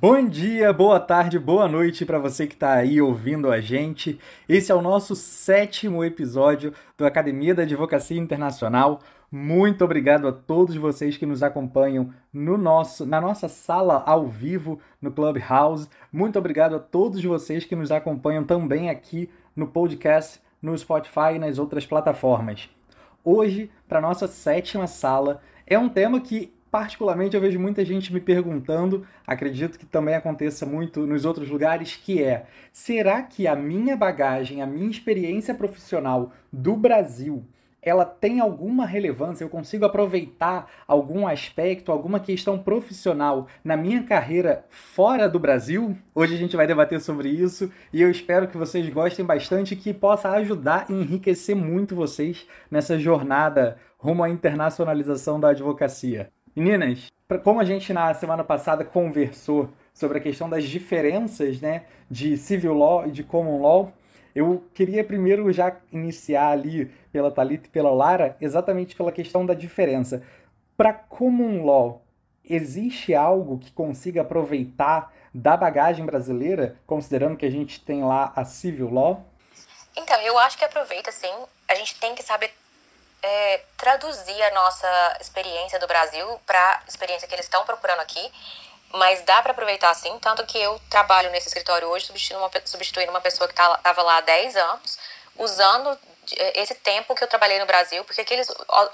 [0.00, 4.18] Bom dia, boa tarde, boa noite para você que está aí ouvindo a gente.
[4.48, 9.00] Esse é o nosso sétimo episódio do Academia da Advocacia Internacional.
[9.30, 14.80] Muito obrigado a todos vocês que nos acompanham no nosso, na nossa sala ao vivo
[15.02, 15.86] no Clubhouse.
[16.10, 21.38] Muito obrigado a todos vocês que nos acompanham também aqui no podcast, no Spotify e
[21.38, 22.70] nas outras plataformas.
[23.22, 28.20] Hoje, para nossa sétima sala, é um tema que particularmente eu vejo muita gente me
[28.20, 33.96] perguntando, acredito que também aconteça muito nos outros lugares, que é: será que a minha
[33.96, 37.44] bagagem, a minha experiência profissional do Brasil,
[37.82, 39.42] ela tem alguma relevância?
[39.42, 45.96] Eu consigo aproveitar algum aspecto, alguma questão profissional na minha carreira fora do Brasil?
[46.14, 49.76] Hoje a gente vai debater sobre isso e eu espero que vocês gostem bastante e
[49.76, 56.30] que possa ajudar e enriquecer muito vocês nessa jornada rumo à internacionalização da advocacia.
[56.54, 57.06] Meninas,
[57.44, 62.74] como a gente na semana passada conversou sobre a questão das diferenças né, de civil
[62.74, 63.92] law e de common law,
[64.34, 69.54] eu queria primeiro já iniciar ali pela Thalita e pela Lara exatamente pela questão da
[69.54, 70.22] diferença.
[70.76, 72.02] Para common law,
[72.44, 78.44] existe algo que consiga aproveitar da bagagem brasileira, considerando que a gente tem lá a
[78.44, 79.24] civil law?
[79.96, 81.32] Então, eu acho que aproveita sim.
[81.68, 82.50] A gente tem que saber
[83.22, 88.32] é, traduzir a nossa experiência do Brasil para a experiência que eles estão procurando aqui,
[88.92, 93.10] mas dá para aproveitar sim, tanto que eu trabalho nesse escritório hoje substituindo uma, substituindo
[93.10, 94.98] uma pessoa que estava lá há 10 anos,
[95.36, 95.98] usando
[96.36, 98.48] é, esse tempo que eu trabalhei no Brasil, porque aqui eles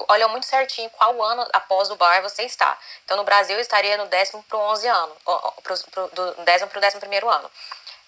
[0.08, 2.76] olham muito certinho qual ano após o bar você está.
[3.04, 5.16] Então, no Brasil, eu estaria no décimo para o 11 ano,
[5.62, 7.50] pro, pro, do décimo para o décimo primeiro ano.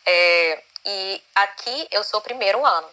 [0.04, 2.88] É, e aqui eu sou primeiro ano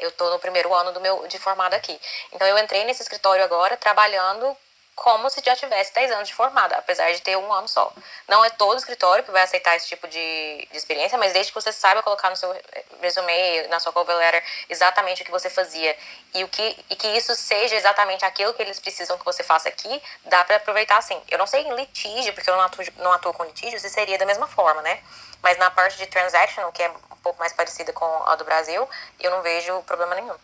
[0.00, 1.98] eu estou no primeiro ano do meu de formada aqui.
[2.32, 4.56] Então eu entrei nesse escritório agora trabalhando
[4.94, 7.92] como se já tivesse 10 anos de formada, apesar de ter um ano só.
[8.28, 11.60] Não é todo escritório que vai aceitar esse tipo de, de experiência, mas desde que
[11.60, 12.54] você saiba colocar no seu
[13.00, 15.96] resume, na sua cover letter, exatamente o que você fazia
[16.32, 19.68] e, o que, e que isso seja exatamente aquilo que eles precisam que você faça
[19.68, 21.20] aqui, dá para aproveitar sim.
[21.28, 24.16] Eu não sei em litígio, porque eu não atuo, não atuo com litígio, se seria
[24.16, 25.02] da mesma forma, né?
[25.42, 28.88] Mas na parte de transaction, que é um pouco mais parecida com a do Brasil,
[29.20, 30.34] eu não vejo problema nenhum.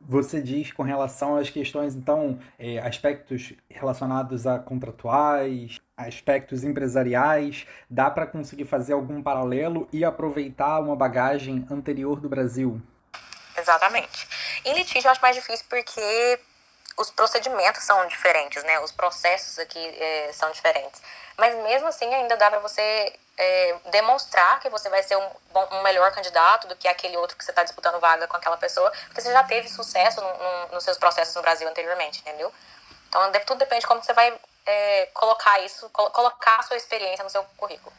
[0.00, 8.10] Você diz com relação às questões, então, é, aspectos relacionados a contratuais, aspectos empresariais, dá
[8.10, 12.80] para conseguir fazer algum paralelo e aproveitar uma bagagem anterior do Brasil?
[13.56, 14.26] Exatamente.
[14.64, 16.38] Em litígio eu acho mais difícil porque
[17.00, 18.78] os procedimentos são diferentes, né?
[18.80, 21.00] Os processos aqui é, são diferentes.
[21.36, 25.30] Mas mesmo assim ainda dá para você é, demonstrar que você vai ser um,
[25.72, 28.92] um, melhor candidato do que aquele outro que você está disputando vaga com aquela pessoa,
[29.06, 32.52] porque você já teve sucesso no, no, nos seus processos no Brasil anteriormente, entendeu?
[33.08, 37.30] Então tudo depende de como você vai é, colocar isso, colocar a sua experiência no
[37.30, 37.94] seu currículo.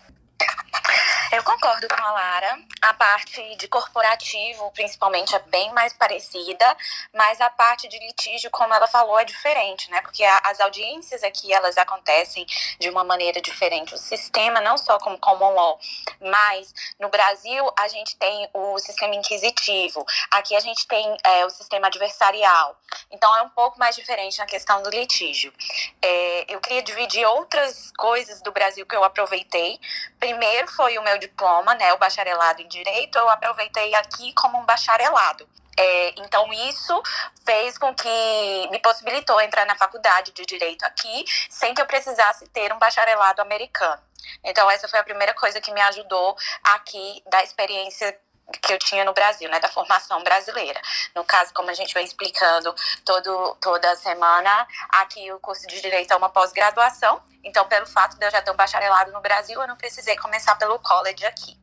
[1.32, 2.60] Eu concordo com a Lara.
[2.82, 6.66] A parte de corporativo, principalmente, é bem mais parecida,
[7.14, 10.02] mas a parte de litígio, como ela falou, é diferente, né?
[10.02, 12.46] Porque as audiências aqui, elas acontecem
[12.80, 13.94] de uma maneira diferente.
[13.94, 15.80] O sistema, não só como common law,
[16.20, 21.50] mas no Brasil a gente tem o sistema inquisitivo, aqui a gente tem é, o
[21.50, 22.76] sistema adversarial.
[23.10, 25.54] Então é um pouco mais diferente na questão do litígio.
[26.02, 29.80] É, eu queria dividir outras coisas do Brasil que eu aproveitei.
[30.20, 34.66] Primeiro foi o meu diploma, né, o bacharelado em Direito, eu aproveitei aqui como um
[34.66, 35.48] bacharelado.
[35.78, 37.02] É, então, isso
[37.46, 42.48] fez com que me possibilitou entrar na faculdade de Direito aqui, sem que eu precisasse
[42.50, 44.02] ter um bacharelado americano.
[44.44, 48.18] Então, essa foi a primeira coisa que me ajudou aqui da experiência
[48.52, 50.82] que eu tinha no Brasil, né, da formação brasileira.
[51.16, 52.74] No caso, como a gente vem explicando
[53.06, 58.26] todo, toda semana, aqui o curso de Direito é uma pós-graduação, então pelo fato de
[58.26, 61.60] eu já ter um bacharelado no Brasil, eu não precisei começar pelo college aqui.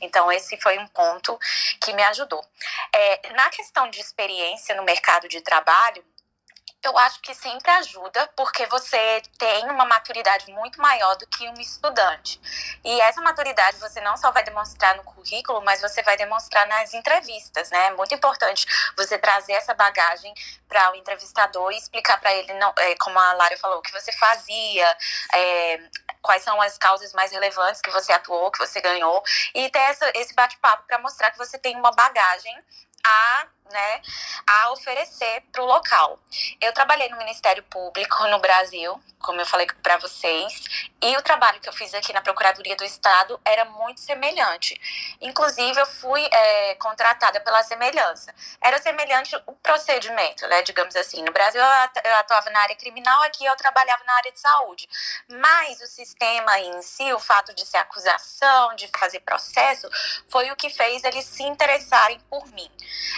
[0.00, 1.38] Então, esse foi um ponto
[1.80, 2.44] que me ajudou.
[2.92, 6.04] É, na questão de experiência no mercado de trabalho,
[6.82, 11.54] eu acho que sempre ajuda, porque você tem uma maturidade muito maior do que um
[11.54, 12.40] estudante.
[12.84, 16.92] E essa maturidade você não só vai demonstrar no currículo, mas você vai demonstrar nas
[16.92, 17.86] entrevistas, né?
[17.86, 20.34] É muito importante você trazer essa bagagem
[20.68, 23.92] para o entrevistador e explicar para ele, não, é, como a Lara falou, o que
[23.92, 24.96] você fazia,
[25.34, 25.80] é,
[26.20, 29.22] quais são as causas mais relevantes que você atuou, que você ganhou,
[29.54, 32.56] e ter essa, esse bate-papo para mostrar que você tem uma bagagem
[33.04, 34.02] a né,
[34.46, 36.18] a oferecer para o local.
[36.60, 41.60] Eu trabalhei no Ministério Público no Brasil, como eu falei para vocês, e o trabalho
[41.60, 44.80] que eu fiz aqui na Procuradoria do Estado era muito semelhante.
[45.20, 48.34] Inclusive, eu fui é, contratada pela semelhança.
[48.60, 51.22] Era semelhante o procedimento, né, digamos assim.
[51.22, 54.88] No Brasil, eu atuava na área criminal, aqui eu trabalhava na área de saúde.
[55.28, 59.88] Mas o sistema em si, o fato de ser acusação, de fazer processo,
[60.28, 62.70] foi o que fez eles se interessarem por mim.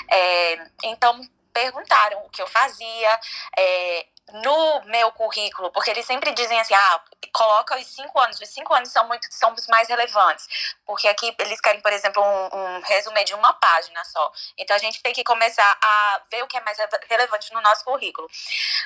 [0.08, 0.44] É,
[0.85, 1.20] então,
[1.52, 3.20] perguntaram o que eu fazia,
[3.56, 7.00] é, no meu currículo, porque eles sempre dizem assim, ah,
[7.32, 10.46] coloca os cinco anos, os cinco anos são muito são os mais relevantes,
[10.86, 14.32] porque aqui eles querem, por exemplo, um, um resumo de uma página só.
[14.56, 16.78] Então a gente tem que começar a ver o que é mais
[17.08, 18.28] relevante no nosso currículo.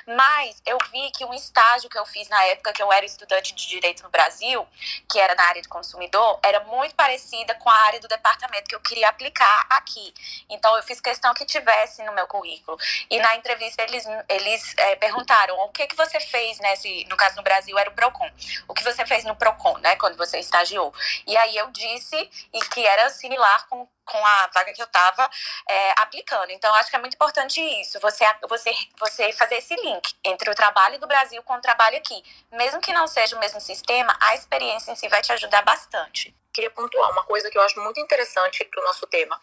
[0.07, 3.55] Mas eu vi que um estágio que eu fiz na época que eu era estudante
[3.55, 4.67] de direito no Brasil,
[5.11, 8.75] que era na área de consumidor, era muito parecida com a área do departamento que
[8.75, 10.13] eu queria aplicar aqui.
[10.49, 12.77] Então eu fiz questão que tivesse no meu currículo.
[13.11, 17.17] E na entrevista eles eles é, perguntaram perguntaram o que que você fez nesse, no
[17.17, 18.31] caso no Brasil era o Procon,
[18.67, 20.93] o que você fez no Procon, né, quando você estagiou.
[21.27, 22.17] E aí eu disse
[22.53, 25.29] e que era similar com com a vaga que eu estava
[25.69, 26.51] é, aplicando.
[26.51, 30.55] Então, acho que é muito importante isso, você, você, você fazer esse link entre o
[30.55, 32.23] trabalho do Brasil com o trabalho aqui.
[32.51, 36.35] Mesmo que não seja o mesmo sistema, a experiência em si vai te ajudar bastante
[36.53, 39.41] queria pontuar uma coisa que eu acho muito interessante para o nosso tema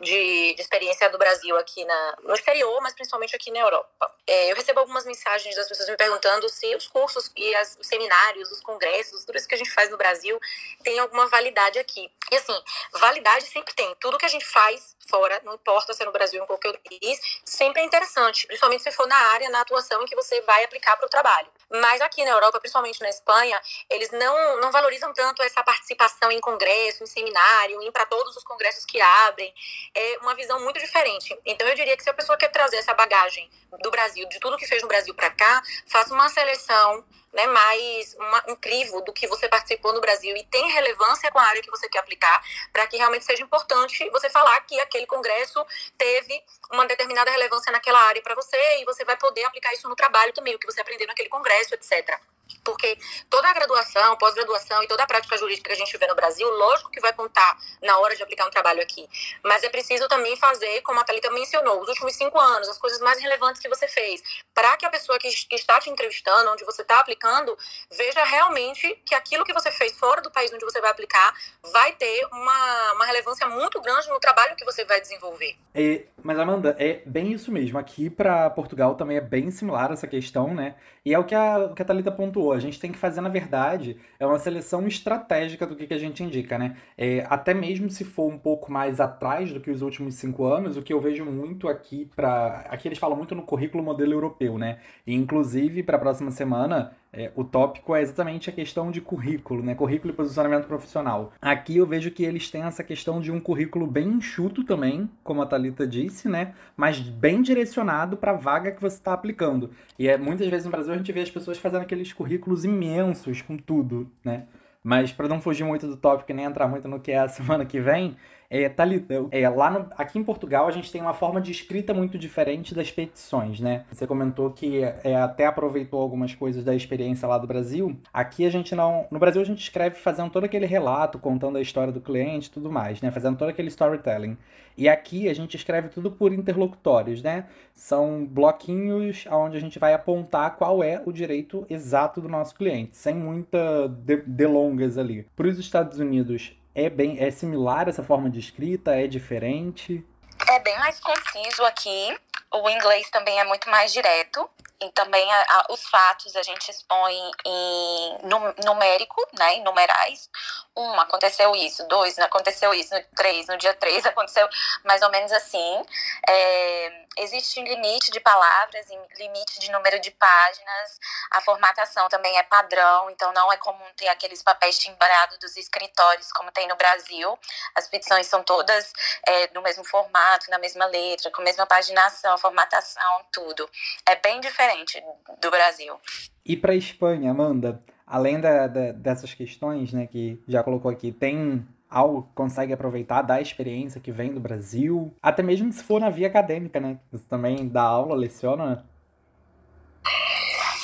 [0.00, 4.10] de, de, experiência do Brasil aqui na, no exterior, mas principalmente aqui na Europa.
[4.26, 7.86] É, eu recebo algumas mensagens das pessoas me perguntando se os cursos e as, os
[7.86, 10.38] seminários, os congressos, tudo isso que a gente faz no Brasil
[10.82, 12.10] tem alguma validade aqui.
[12.30, 12.60] E assim,
[12.92, 13.94] validade sempre tem.
[14.00, 16.68] Tudo que a gente faz fora, não importa se é no Brasil ou em qualquer
[16.68, 20.40] outro país, sempre é interessante, principalmente se for na área, na atuação em que você
[20.42, 21.48] vai aplicar para o trabalho.
[21.70, 23.60] Mas aqui na Europa, principalmente na Espanha,
[23.90, 28.44] eles não, não valorizam tanto essa participação em congresso, em seminário, em para todos os
[28.44, 29.52] congressos que abrem.
[29.92, 31.36] É uma visão muito diferente.
[31.44, 33.50] Então eu diria que se a pessoa quer trazer essa bagagem
[33.82, 38.14] do Brasil, de tudo que fez no Brasil para cá, faça uma seleção né, mais
[38.14, 41.60] uma, um crivo do que você participou no Brasil e tem relevância com a área
[41.60, 42.40] que você quer aplicar,
[42.72, 45.66] para que realmente seja importante você falar que aquele congresso
[45.98, 49.96] teve uma determinada relevância naquela área para você e você vai poder aplicar isso no
[49.96, 52.18] trabalho também, o que você aprendeu naquele congresso, etc.
[52.64, 52.98] Porque
[53.30, 56.48] toda a graduação, pós-graduação e toda a prática jurídica que a gente vê no Brasil,
[56.48, 59.08] lógico que vai contar na hora de aplicar um trabalho aqui.
[59.44, 63.00] Mas é preciso também fazer, como a Thalita mencionou, os últimos cinco anos, as coisas
[63.00, 64.22] mais relevantes que você fez,
[64.54, 67.56] para que a pessoa que, que está te entrevistando, onde você está aplicando,
[67.90, 71.32] veja realmente que aquilo que você fez fora do país onde você vai aplicar
[71.72, 75.56] vai ter uma, uma relevância muito grande no trabalho que você vai desenvolver.
[75.74, 77.78] É, mas, Amanda, é bem isso mesmo.
[77.78, 80.74] Aqui para Portugal também é bem similar essa questão, né?
[81.04, 82.52] E é o que a, que a Thalita pontuou.
[82.52, 85.98] A gente tem que fazer, na verdade, é uma seleção estratégica do que, que a
[85.98, 86.76] gente indica, né?
[86.96, 90.76] É, até mesmo se for um pouco mais atrás do que os últimos cinco anos,
[90.76, 92.66] o que eu vejo muito aqui para.
[92.68, 94.78] Aqui eles falam muito no currículo modelo europeu, né?
[95.06, 99.62] E, inclusive, para a próxima semana, é, o tópico é exatamente a questão de currículo,
[99.62, 99.74] né?
[99.74, 101.32] Currículo e posicionamento profissional.
[101.40, 105.40] Aqui eu vejo que eles têm essa questão de um currículo bem enxuto também, como
[105.40, 106.54] a Talita disse, né?
[106.76, 109.70] Mas bem direcionado para a vaga que você está aplicando.
[109.98, 113.40] E é muitas vezes no Brasil a gente vê as pessoas fazendo aqueles currículos imensos
[113.40, 114.44] com tudo, né?
[114.84, 117.26] Mas para não fugir muito do tópico e nem entrar muito no que é a
[117.28, 118.14] semana que vem,
[118.48, 121.92] é, Thalita, é, lá no, aqui em Portugal a gente tem uma forma de escrita
[121.92, 123.84] muito diferente das petições, né?
[123.92, 127.96] Você comentou que é, até aproveitou algumas coisas da experiência lá do Brasil.
[128.12, 129.06] Aqui a gente não.
[129.10, 132.70] No Brasil a gente escreve fazendo todo aquele relato, contando a história do cliente tudo
[132.70, 133.10] mais, né?
[133.10, 134.36] Fazendo todo aquele storytelling.
[134.76, 137.46] E aqui a gente escreve tudo por interlocutórios, né?
[137.74, 142.96] São bloquinhos onde a gente vai apontar qual é o direito exato do nosso cliente,
[142.96, 145.26] sem muita de delongas ali.
[145.34, 148.94] Para os Estados Unidos, é bem é similar essa forma de escrita?
[148.94, 150.04] É diferente?
[150.46, 152.14] É bem mais conciso aqui.
[152.62, 154.48] O inglês também é muito mais direto
[154.80, 158.18] e também a, a, os fatos a gente expõe em
[158.64, 160.28] numérico, né, em numerais.
[160.76, 161.86] Um, aconteceu isso.
[161.88, 162.94] Dois, aconteceu isso.
[162.94, 164.46] No, três, no dia três aconteceu
[164.84, 165.82] mais ou menos assim.
[166.28, 168.86] É, existe um limite de palavras,
[169.18, 171.00] limite de número de páginas.
[171.30, 176.30] A formatação também é padrão, então não é comum ter aqueles papéis timbrados dos escritórios
[176.32, 177.38] como tem no Brasil.
[177.74, 178.92] As petições são todas
[179.26, 183.68] é, no mesmo formato, na mesma letra, com a mesma paginação, formatação, tudo.
[184.06, 185.02] É bem diferente
[185.40, 186.00] do Brasil.
[186.44, 191.10] E para a Espanha, Amanda, além da, da, dessas questões, né, que já colocou aqui,
[191.10, 196.00] tem algo que consegue aproveitar da experiência que vem do Brasil, até mesmo se for
[196.00, 196.98] na via acadêmica, né?
[197.12, 198.84] Você também dá aula, leciona.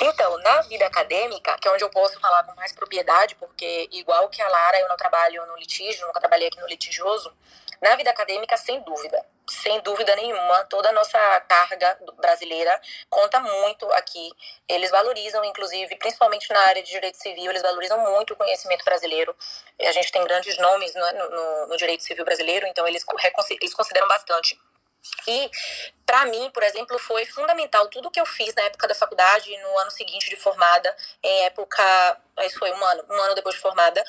[0.01, 4.27] Então, na vida acadêmica, que é onde eu posso falar com mais propriedade, porque igual
[4.29, 7.31] que a Lara, eu não trabalho no litígio, nunca trabalhei aqui no litigioso,
[7.81, 13.91] na vida acadêmica, sem dúvida sem dúvida nenhuma, toda a nossa carga brasileira conta muito
[13.93, 14.31] aqui.
[14.67, 19.35] Eles valorizam, inclusive, principalmente na área de direito civil, eles valorizam muito o conhecimento brasileiro.
[19.81, 23.03] A gente tem grandes nomes no, no, no direito civil brasileiro, então eles,
[23.61, 24.57] eles consideram bastante.
[25.27, 25.51] E,
[26.05, 29.79] para mim, por exemplo, foi fundamental tudo que eu fiz na época da faculdade, no
[29.79, 32.21] ano seguinte de formada, em época.
[32.41, 34.03] Isso foi um ano, um ano depois de formada,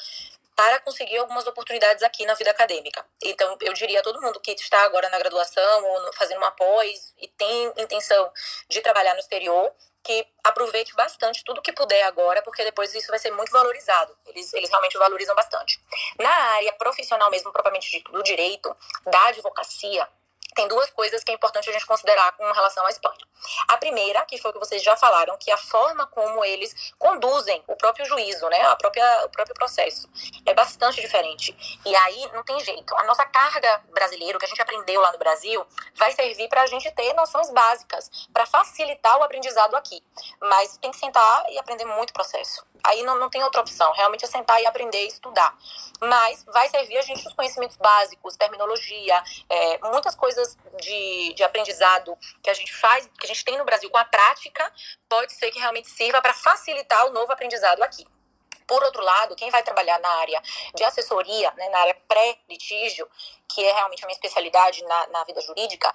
[0.56, 3.04] para conseguir algumas oportunidades aqui na vida acadêmica.
[3.22, 7.14] Então, eu diria a todo mundo que está agora na graduação ou fazendo uma pós
[7.18, 8.32] e tem intenção
[8.68, 13.18] de trabalhar no exterior, que aproveite bastante tudo que puder agora, porque depois isso vai
[13.18, 14.16] ser muito valorizado.
[14.26, 15.80] Eles, eles realmente valorizam bastante.
[16.18, 20.06] Na área profissional mesmo, propriamente do direito, da advocacia,
[20.54, 23.18] tem duas coisas que é importante a gente considerar com relação à Espanha.
[23.68, 27.62] A primeira, que foi o que vocês já falaram, que a forma como eles conduzem
[27.66, 30.08] o próprio juízo, né, a própria, o próprio processo,
[30.46, 31.54] é bastante diferente.
[31.84, 32.96] E aí não tem jeito.
[32.96, 36.62] A nossa carga brasileira, o que a gente aprendeu lá no Brasil, vai servir para
[36.62, 40.02] a gente ter noções básicas, para facilitar o aprendizado aqui.
[40.40, 42.64] Mas tem que sentar e aprender muito processo.
[42.84, 45.56] Aí não, não tem outra opção, realmente é sentar e aprender e estudar.
[46.00, 52.16] Mas vai servir a gente os conhecimentos básicos, terminologia, é, muitas coisas de, de aprendizado
[52.42, 54.70] que a gente faz, que a gente tem no Brasil com a prática,
[55.08, 58.06] pode ser que realmente sirva para facilitar o novo aprendizado aqui.
[58.66, 60.42] Por outro lado, quem vai trabalhar na área
[60.74, 63.08] de assessoria, né, na área pré-litígio,
[63.48, 65.92] que é realmente a minha especialidade na, na vida jurídica,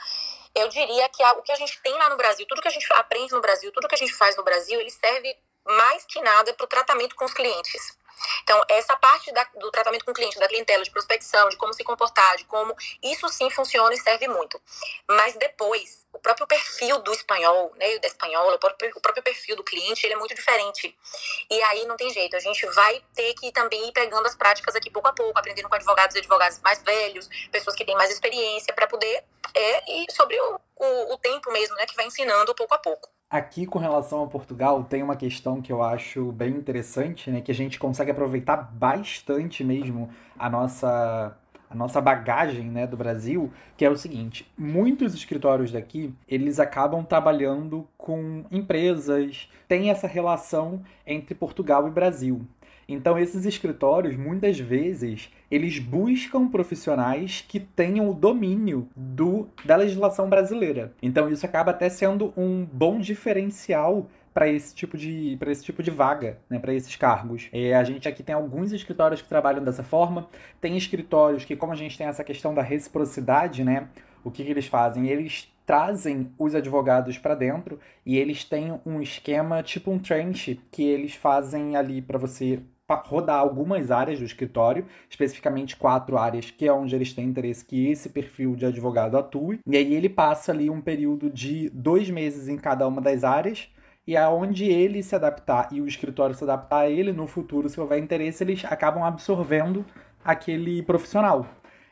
[0.56, 2.72] eu diria que a, o que a gente tem lá no Brasil, tudo que a
[2.72, 5.36] gente aprende no Brasil, tudo que a gente faz no Brasil, ele serve
[5.70, 7.98] mais que nada para o tratamento com os clientes.
[8.44, 11.74] Então, essa parte da, do tratamento com o cliente, da clientela, de prospecção, de como
[11.74, 14.62] se comportar, de como isso sim funciona e serve muito.
[15.08, 19.56] Mas depois, o próprio perfil do espanhol, né, da espanhola, o próprio, o próprio perfil
[19.56, 20.96] do cliente, ele é muito diferente.
[21.50, 24.76] E aí não tem jeito, a gente vai ter que também ir pegando as práticas
[24.76, 28.12] aqui pouco a pouco, aprendendo com advogados e advogados mais velhos, pessoas que têm mais
[28.12, 29.24] experiência, para poder,
[29.54, 33.10] é, e sobre o, o, o tempo mesmo, né, que vai ensinando pouco a pouco.
[33.30, 37.42] Aqui, com relação a Portugal, tem uma questão que eu acho bem interessante, né?
[37.42, 41.38] Que a gente consegue aproveitar bastante mesmo a nossa,
[41.70, 47.06] a nossa bagagem né, do Brasil, que é o seguinte: muitos escritórios daqui eles acabam
[47.06, 52.42] trabalhando com empresas, tem essa relação entre Portugal e Brasil.
[52.90, 60.28] Então, esses escritórios, muitas vezes, eles buscam profissionais que tenham o domínio do, da legislação
[60.28, 60.92] brasileira.
[61.02, 65.84] Então, isso acaba até sendo um bom diferencial para esse tipo de para esse tipo
[65.84, 67.50] de vaga, né, para esses cargos.
[67.52, 70.28] É, a gente aqui tem alguns escritórios que trabalham dessa forma.
[70.60, 73.88] Tem escritórios que, como a gente tem essa questão da reciprocidade, né,
[74.24, 75.08] o que, que eles fazem?
[75.08, 80.84] Eles trazem os advogados para dentro e eles têm um esquema tipo um trench que
[80.84, 82.60] eles fazem ali para você
[82.96, 87.88] rodar algumas áreas do escritório, especificamente quatro áreas, que é onde eles têm interesse que
[87.88, 89.60] esse perfil de advogado atue.
[89.66, 93.70] E aí ele passa ali um período de dois meses em cada uma das áreas.
[94.08, 97.80] E aonde ele se adaptar e o escritório se adaptar a ele, no futuro, se
[97.80, 99.86] houver interesse, eles acabam absorvendo
[100.24, 101.46] aquele profissional.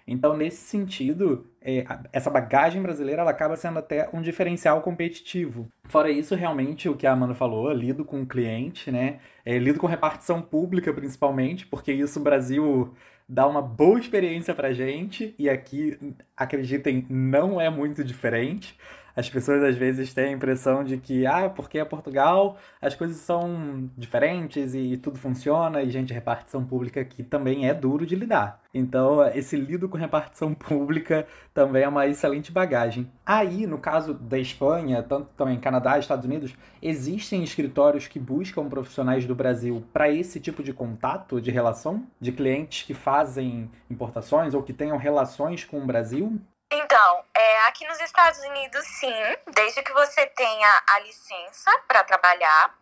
[0.08, 5.68] Então, nesse sentido, é, essa bagagem brasileira ela acaba sendo até um diferencial competitivo.
[5.84, 9.20] Fora isso, realmente, o que a Amanda falou, lido com o cliente, né?
[9.46, 12.94] É, lido com repartição pública, principalmente, porque isso o Brasil
[13.28, 15.98] dá uma boa experiência pra gente, e aqui,
[16.36, 18.78] acreditem, não é muito diferente.
[19.18, 23.18] As pessoas às vezes têm a impressão de que, ah, porque é Portugal, as coisas
[23.18, 28.62] são diferentes e tudo funciona, e, gente, repartição pública aqui também é duro de lidar.
[28.72, 33.12] Então, esse lido com repartição pública também é uma excelente bagagem.
[33.26, 39.26] Aí, no caso da Espanha, tanto também Canadá Estados Unidos, existem escritórios que buscam profissionais
[39.26, 44.62] do Brasil para esse tipo de contato, de relação, de clientes que fazem importações ou
[44.62, 46.40] que tenham relações com o Brasil?
[46.70, 49.14] Então, é, aqui nos Estados Unidos, sim,
[49.54, 52.78] desde que você tenha a licença para trabalhar,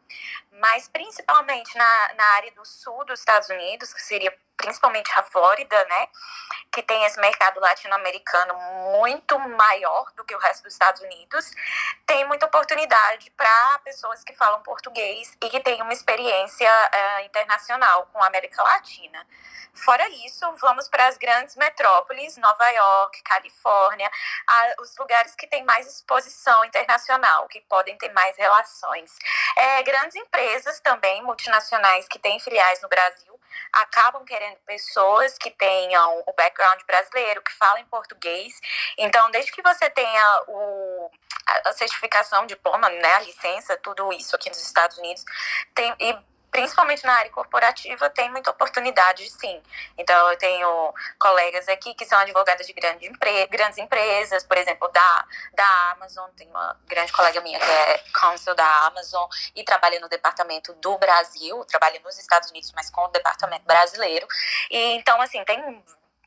[0.59, 5.85] mas principalmente na, na área do sul dos Estados Unidos, que seria principalmente a Flórida,
[5.85, 6.07] né,
[6.71, 8.53] que tem esse mercado latino-americano
[8.99, 11.51] muito maior do que o resto dos Estados Unidos,
[12.05, 18.07] tem muita oportunidade para pessoas que falam português e que têm uma experiência uh, internacional
[18.11, 19.25] com a América Latina.
[19.75, 24.09] Fora isso, vamos para as grandes metrópoles, Nova York, Califórnia,
[24.79, 29.11] os lugares que têm mais exposição internacional, que podem ter mais relações.
[29.57, 30.44] É, grandes empresas
[30.81, 33.39] também, multinacionais, que têm filiais no Brasil,
[33.71, 38.59] acabam querendo pessoas que tenham o background brasileiro, que falem português.
[38.97, 41.11] Então, desde que você tenha o,
[41.65, 45.23] a certificação, diploma, né, a licença, tudo isso aqui nos Estados Unidos,
[45.73, 46.17] tem, e
[46.55, 49.61] principalmente na área corporativa, tem muita oportunidade, sim.
[49.97, 54.87] Então, eu tenho colegas aqui que são advogadas de grande empre grandes empresas, por exemplo,
[54.87, 59.99] da, da Amazon, tem uma grande colega minha que é counsel da Amazon e trabalha
[59.99, 64.25] no departamento do Brasil, trabalha nos Estados Unidos, mas com o departamento brasileiro.
[64.71, 65.83] E, então, assim, tem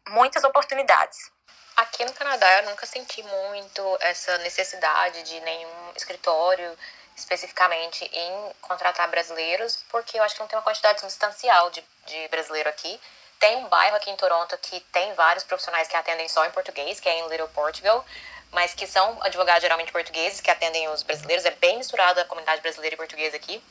[0.08, 1.32] muitas oportunidades.
[1.75, 6.76] Aqui no Canadá eu nunca senti muito essa necessidade de nenhum escritório
[7.18, 12.28] especificamente em contratar brasileiros, porque eu acho que não tem uma quantidade substancial de, de
[12.28, 13.00] brasileiro aqui.
[13.38, 17.00] Tem um bairro aqui em Toronto que tem vários profissionais que atendem só em português,
[17.00, 18.04] que é em Little Portugal,
[18.50, 21.44] mas que são advogados geralmente portugueses que atendem os brasileiros.
[21.44, 23.62] É bem misturada a comunidade brasileira e portuguesa aqui.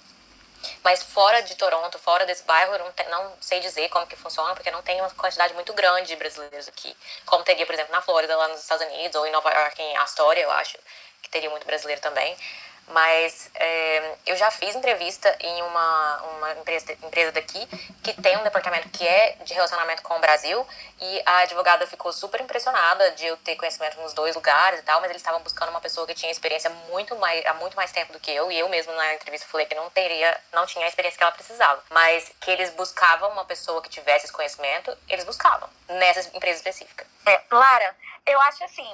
[0.84, 4.16] Mas fora de Toronto, fora desse bairro, eu não, te, não sei dizer como que
[4.16, 6.96] funciona, porque não tem uma quantidade muito grande de brasileiros aqui.
[7.26, 9.98] Como teria, por exemplo, na Flórida, lá nos Estados Unidos, ou em Nova York, em
[9.98, 10.78] Astoria, eu acho,
[11.22, 12.36] que teria muito brasileiro também.
[12.88, 17.68] Mas é, eu já fiz entrevista em uma, uma empresa, empresa daqui
[18.02, 20.66] que tem um departamento que é de relacionamento com o Brasil
[21.02, 25.02] e a advogada ficou super impressionada de eu ter conhecimento nos dois lugares e tal,
[25.02, 28.14] mas eles estavam buscando uma pessoa que tinha experiência muito mais, há muito mais tempo
[28.14, 30.88] do que eu e eu mesmo na entrevista falei que não teria, não tinha a
[30.88, 35.26] experiência que ela precisava, mas que eles buscavam uma pessoa que tivesse esse conhecimento, eles
[35.26, 37.06] buscavam nessa empresa específica.
[37.26, 37.96] É, Lara,
[38.28, 38.88] eu acho assim,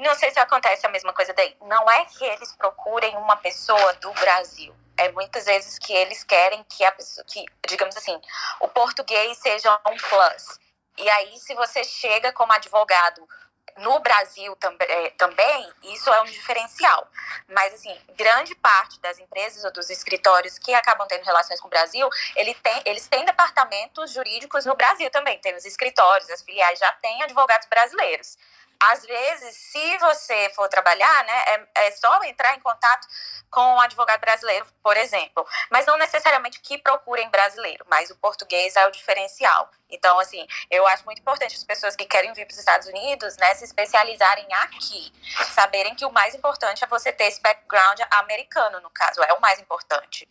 [0.00, 1.56] não sei se acontece a mesma coisa daí.
[1.62, 4.74] Não é que eles procurem uma pessoa do Brasil.
[4.96, 8.20] É muitas vezes que eles querem que a pessoa, que, digamos assim,
[8.60, 10.58] o português seja um plus.
[10.96, 13.28] E aí, se você chega como advogado
[13.76, 17.06] no Brasil também, também, isso é um diferencial.
[17.48, 21.70] Mas, assim, grande parte das empresas ou dos escritórios que acabam tendo relações com o
[21.70, 25.38] Brasil, ele tem, eles têm departamentos jurídicos no Brasil também.
[25.38, 28.36] Tem os escritórios, as filiais já têm advogados brasileiros
[28.80, 33.06] às vezes, se você for trabalhar, né, é, é só entrar em contato
[33.50, 35.46] com um advogado brasileiro, por exemplo.
[35.70, 39.70] Mas não necessariamente que procurem brasileiro, mas o português é o diferencial.
[39.90, 43.36] Então, assim, eu acho muito importante as pessoas que querem vir para os Estados Unidos,
[43.36, 45.12] né, se especializarem aqui.
[45.54, 49.40] Saberem que o mais importante é você ter esse background americano, no caso, é o
[49.40, 50.28] mais importante.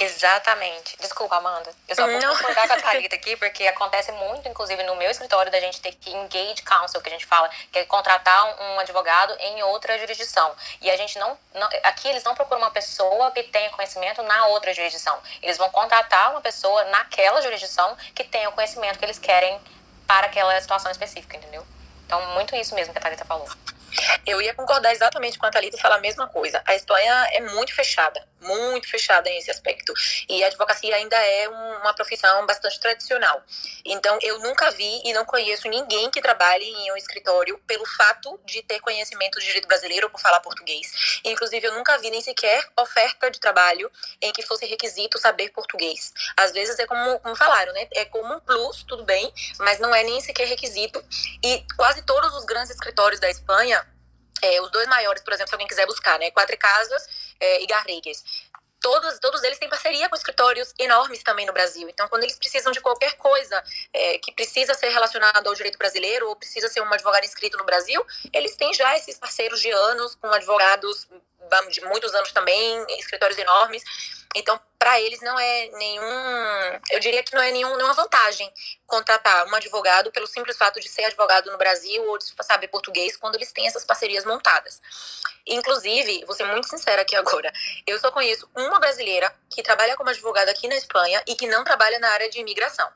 [0.00, 0.96] Exatamente.
[0.98, 1.70] Desculpa, Amanda.
[1.86, 5.52] Eu só vou concordar com a Thalita aqui, porque acontece muito, inclusive, no meu escritório,
[5.52, 9.36] da gente ter que engage counsel, que a gente fala, que é contratar um advogado
[9.38, 10.54] em outra jurisdição.
[10.80, 11.68] E a gente não, não.
[11.82, 15.18] Aqui eles não procuram uma pessoa que tenha conhecimento na outra jurisdição.
[15.42, 19.60] Eles vão contratar uma pessoa naquela jurisdição que tenha o conhecimento que eles querem
[20.06, 21.66] para aquela situação específica, entendeu?
[22.06, 23.48] Então, muito isso mesmo que a Thalita falou.
[24.26, 26.62] Eu ia concordar exatamente com a Thalita e falar a mesma coisa.
[26.66, 29.92] A Espanha é muito fechada, muito fechada nesse aspecto.
[30.28, 33.42] E a advocacia ainda é uma profissão bastante tradicional.
[33.84, 38.38] Então, eu nunca vi e não conheço ninguém que trabalhe em um escritório pelo fato
[38.44, 41.20] de ter conhecimento de direito brasileiro por falar português.
[41.24, 46.12] Inclusive, eu nunca vi nem sequer oferta de trabalho em que fosse requisito saber português.
[46.36, 47.88] Às vezes é como, como falaram, né?
[47.94, 51.02] É como um plus, tudo bem, mas não é nem sequer requisito.
[51.42, 53.79] E quase todos os grandes escritórios da Espanha
[54.42, 56.30] é, os dois maiores, por exemplo, se alguém quiser buscar, né?
[56.30, 57.06] Quatro Casas
[57.38, 58.22] é, e Garrigues.
[58.80, 61.88] Todos, todos eles têm parceria com escritórios enormes também no Brasil.
[61.88, 63.62] Então, quando eles precisam de qualquer coisa
[63.92, 67.64] é, que precisa ser relacionada ao direito brasileiro ou precisa ser um advogado inscrito no
[67.64, 71.08] Brasil, eles têm já esses parceiros de anos, com advogados
[71.70, 73.82] de muitos anos também, escritórios enormes.
[74.34, 78.50] Então, para eles não é nenhum, eu diria que não é nenhum, nenhuma vantagem
[78.86, 83.16] contratar um advogado pelo simples fato de ser advogado no Brasil ou de saber português
[83.16, 84.80] quando eles têm essas parcerias montadas.
[85.46, 87.52] Inclusive, vou ser muito sincera aqui agora,
[87.86, 91.64] eu só conheço uma brasileira que trabalha como advogada aqui na Espanha e que não
[91.64, 92.88] trabalha na área de imigração.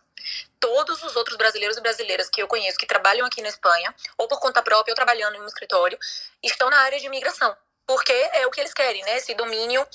[0.59, 4.27] Todos os outros brasileiros e brasileiras que eu conheço que trabalham aqui na Espanha, ou
[4.27, 5.99] por conta própria, ou trabalhando em um escritório,
[6.43, 7.55] estão na área de imigração
[7.87, 9.17] porque é o que eles querem, né?
[9.17, 9.87] Esse domínio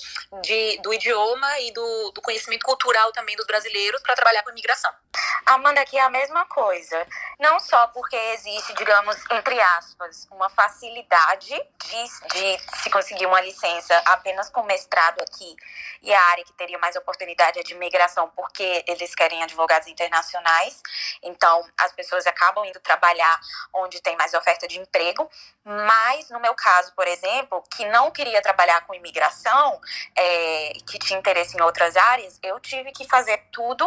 [0.42, 4.92] de, do idioma e do, do conhecimento cultural também dos brasileiros para trabalhar com imigração.
[5.46, 7.06] Amanda, aqui é a mesma coisa.
[7.38, 13.96] Não só porque existe, digamos, entre aspas, uma facilidade de, de se conseguir uma licença
[14.06, 15.56] apenas com mestrado aqui,
[16.02, 20.80] e a área que teria mais oportunidade é de imigração, porque eles querem advogados internacionais.
[21.22, 23.38] Então, as pessoas acabam indo trabalhar
[23.74, 25.28] onde tem mais oferta de emprego.
[25.70, 29.80] Mas, no meu caso, por exemplo, que não queria trabalhar com imigração,
[30.16, 33.86] é, que tinha interesse em outras áreas, eu tive que fazer tudo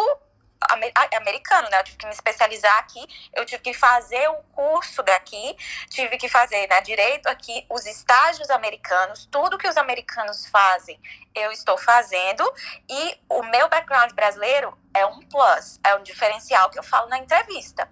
[1.18, 1.80] americano, né?
[1.80, 5.58] Eu tive que me especializar aqui, eu tive que fazer o curso daqui,
[5.90, 10.98] tive que fazer né, direito aqui, os estágios americanos, tudo que os americanos fazem,
[11.36, 12.50] eu estou fazendo.
[12.90, 17.18] E o meu background brasileiro é um plus, é um diferencial que eu falo na
[17.18, 17.90] entrevista.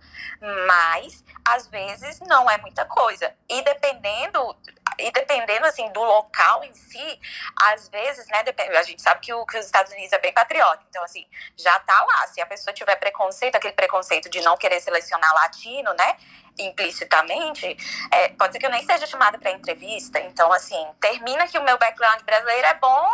[0.68, 3.34] Mas, às vezes, não é muita coisa.
[3.50, 4.56] E dependendo,
[5.00, 7.20] e dependendo assim, do local em si,
[7.56, 8.44] às vezes, né,
[8.78, 10.84] a gente sabe que, o, que os Estados Unidos é bem patriota.
[10.90, 11.26] Então, assim,
[11.58, 12.28] já tá lá.
[12.28, 16.18] Se a pessoa tiver preconceito, aquele preconceito de não querer selecionar latino, né?
[16.58, 17.78] implicitamente,
[18.12, 20.20] é, pode ser que eu nem seja chamada para entrevista.
[20.20, 23.10] Então, assim, termina que o meu background brasileiro é bom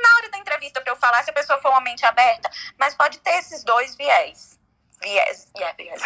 [0.00, 2.94] na hora da entrevista para eu falar se a pessoa for uma mente aberta, mas
[2.94, 4.58] pode ter esses dois viés.
[5.00, 6.02] Viés, yeah, viés.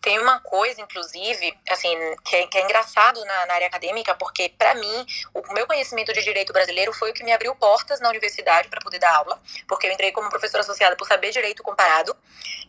[0.00, 4.48] Tem uma coisa, inclusive, assim, que é, que é engraçado na, na, área acadêmica, porque,
[4.50, 8.08] para mim, o meu conhecimento de direito brasileiro foi o que me abriu portas na
[8.08, 12.16] universidade para poder dar aula, porque eu entrei como professora associada por saber direito comparado,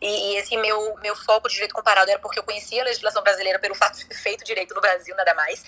[0.02, 3.22] e, e, esse meu, meu foco de direito comparado era porque eu conhecia a legislação
[3.22, 5.64] brasileira pelo fato de ter feito direito no Brasil, nada mais.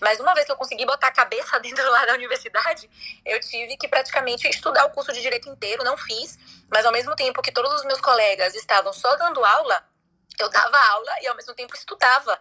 [0.00, 2.88] Mas uma vez que eu consegui botar a cabeça dentro lá da universidade,
[3.24, 6.38] eu tive que praticamente estudar o curso de direito inteiro, não fiz,
[6.70, 9.82] mas ao mesmo tempo que todos os meus colegas estavam só dando aula,
[10.38, 12.40] eu dava aula e ao mesmo tempo estudava.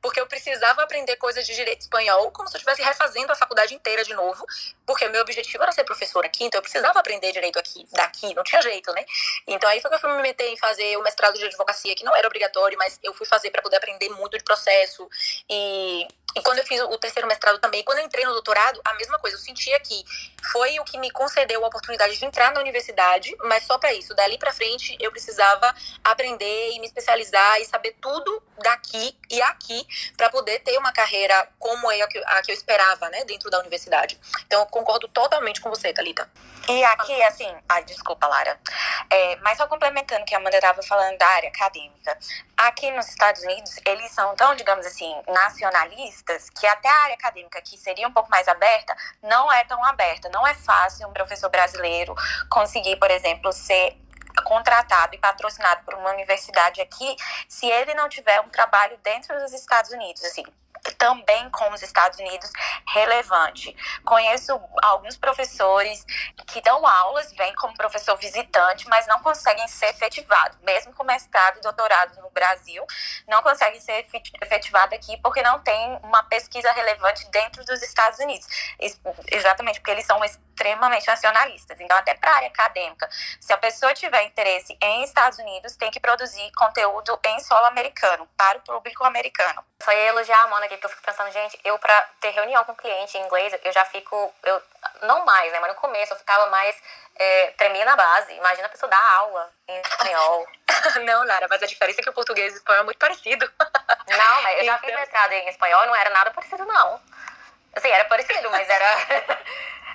[0.00, 3.74] Porque eu precisava aprender coisas de direito espanhol como se eu estivesse refazendo a faculdade
[3.74, 4.44] inteira de novo,
[4.86, 8.42] porque meu objetivo era ser professora aqui, então eu precisava aprender direito aqui, daqui, não
[8.42, 9.04] tinha jeito, né?
[9.46, 12.04] Então aí foi que eu fui me meter em fazer o mestrado de advocacia, que
[12.04, 15.08] não era obrigatório, mas eu fui fazer para poder aprender muito de processo
[15.48, 18.92] e e quando eu fiz o terceiro mestrado também, quando eu entrei no doutorado, a
[18.94, 19.36] mesma coisa.
[19.36, 20.04] Eu sentia que
[20.52, 24.14] foi o que me concedeu a oportunidade de entrar na universidade, mas só para isso.
[24.14, 29.86] Dali para frente, eu precisava aprender e me especializar e saber tudo daqui e aqui
[30.14, 33.48] para poder ter uma carreira como é a que, a que eu esperava, né, dentro
[33.48, 34.20] da universidade.
[34.46, 36.30] Então, eu concordo totalmente com você, Thalita.
[36.68, 38.58] E aqui, assim, ai, desculpa, Lara.
[39.08, 42.18] É, mas só complementando que a Amanda estava falando da área acadêmica.
[42.56, 47.60] Aqui nos Estados Unidos, eles são tão, digamos assim, nacionalistas que até a área acadêmica,
[47.60, 50.30] que seria um pouco mais aberta, não é tão aberta.
[50.30, 52.14] Não é fácil um professor brasileiro
[52.48, 53.98] conseguir, por exemplo, ser
[54.42, 57.16] contratado e patrocinado por uma universidade aqui,
[57.48, 60.44] se ele não tiver um trabalho dentro dos Estados Unidos, assim,
[60.94, 62.50] também com os Estados Unidos
[62.88, 63.76] relevante.
[64.04, 66.04] Conheço alguns professores
[66.46, 71.58] que dão aulas, vêm como professor visitante, mas não conseguem ser efetivados, mesmo com mestrado
[71.58, 72.84] e doutorado no Brasil,
[73.26, 74.06] não conseguem ser
[74.42, 78.46] efetivados aqui porque não tem uma pesquisa relevante dentro dos Estados Unidos.
[79.30, 81.78] Exatamente, porque eles são extremamente nacionalistas.
[81.80, 83.08] Então, até para a área acadêmica,
[83.40, 88.28] se a pessoa tiver interesse em Estados Unidos, tem que produzir conteúdo em solo americano,
[88.36, 89.64] para o público americano.
[89.88, 93.16] Ia elogiar a aqui, porque eu fico pensando, gente, eu para ter reunião com cliente
[93.16, 94.62] em inglês, eu já fico, eu,
[95.02, 96.76] não mais, né, mas no começo eu ficava mais,
[97.18, 98.32] é, tremia na base.
[98.34, 100.46] Imagina a pessoa dar aula em espanhol.
[101.04, 103.50] não, Lara, mas a diferença é que o português e o espanhol é muito parecido.
[104.08, 107.00] não, mas eu já fiz então mestrado em espanhol e não era nada parecido, não.
[107.74, 109.38] Assim, era parecido, mas era...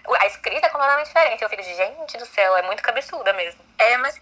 [0.19, 1.43] a escrita é completamente diferente.
[1.43, 3.63] Eu fico, gente do céu, é muito cabeçuda mesmo.
[3.77, 4.19] É, mas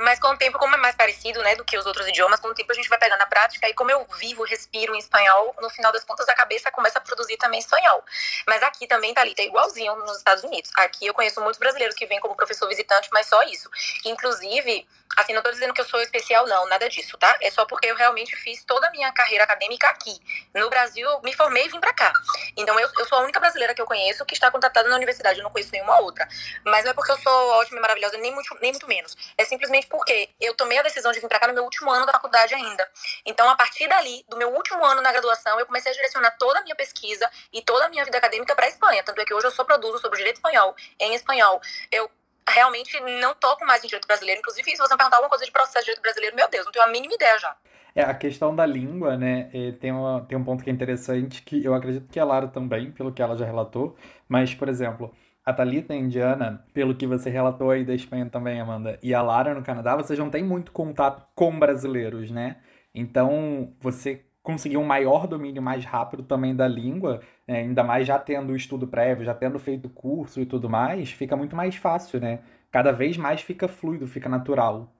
[0.00, 2.48] mas com o tempo, como é mais parecido, né, do que os outros idiomas, com
[2.48, 5.54] o tempo a gente vai pegando a prática e como eu vivo, respiro em espanhol,
[5.60, 8.02] no final das contas a cabeça começa a produzir também espanhol.
[8.46, 10.70] Mas aqui também, Thalita, é igualzinho nos Estados Unidos.
[10.76, 13.68] Aqui eu conheço muitos brasileiros que vêm como professor visitante, mas só isso.
[14.04, 14.86] Inclusive,
[15.16, 17.36] Assim, não tô dizendo que eu sou especial, não, nada disso, tá?
[17.40, 20.16] É só porque eu realmente fiz toda a minha carreira acadêmica aqui.
[20.54, 22.12] No Brasil, eu me formei e vim pra cá.
[22.56, 25.38] Então, eu, eu sou a única brasileira que eu conheço que está contratada na universidade,
[25.38, 26.28] eu não conheço nenhuma outra.
[26.64, 29.16] Mas não é porque eu sou ótima e maravilhosa, nem muito, nem muito menos.
[29.36, 32.06] É simplesmente porque eu tomei a decisão de vir pra cá no meu último ano
[32.06, 32.88] da faculdade ainda.
[33.26, 36.60] Então, a partir dali, do meu último ano na graduação, eu comecei a direcionar toda
[36.60, 39.02] a minha pesquisa e toda a minha vida acadêmica para Espanha.
[39.02, 41.60] Tanto é que hoje eu só produzo sobre direito espanhol, em espanhol.
[41.90, 42.08] Eu
[42.48, 44.38] realmente não toco mais em direito brasileiro.
[44.38, 46.72] Inclusive, se você me perguntar alguma coisa de processo de direito brasileiro, meu Deus, não
[46.72, 47.56] tenho a mínima ideia já.
[47.94, 51.42] É, a questão da língua, né, é, tem, uma, tem um ponto que é interessante,
[51.42, 53.96] que eu acredito que a Lara também, pelo que ela já relatou,
[54.28, 55.12] mas, por exemplo,
[55.44, 59.54] a Thalita indiana, pelo que você relatou aí da Espanha também, Amanda, e a Lara
[59.54, 62.56] no Canadá, vocês não têm muito contato com brasileiros, né?
[62.94, 67.58] Então, você conseguir um maior domínio mais rápido também da língua, né?
[67.58, 71.36] ainda mais já tendo o estudo prévio, já tendo feito curso e tudo mais, fica
[71.36, 72.40] muito mais fácil, né?
[72.70, 74.92] Cada vez mais fica fluido, fica natural.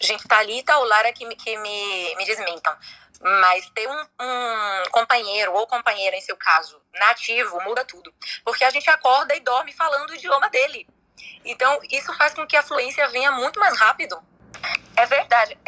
[0.00, 2.72] Gente, Thalita ou Lara que, me, que me, me desmentam.
[3.20, 8.12] Mas ter um, um, companheiro ou companheira, em seu caso, nativo, muda tudo.
[8.44, 10.86] Porque a gente acorda e dorme falando o idioma dele.
[11.44, 14.20] Então, isso faz com que a fluência venha muito mais rápido.
[14.96, 15.58] É verdade.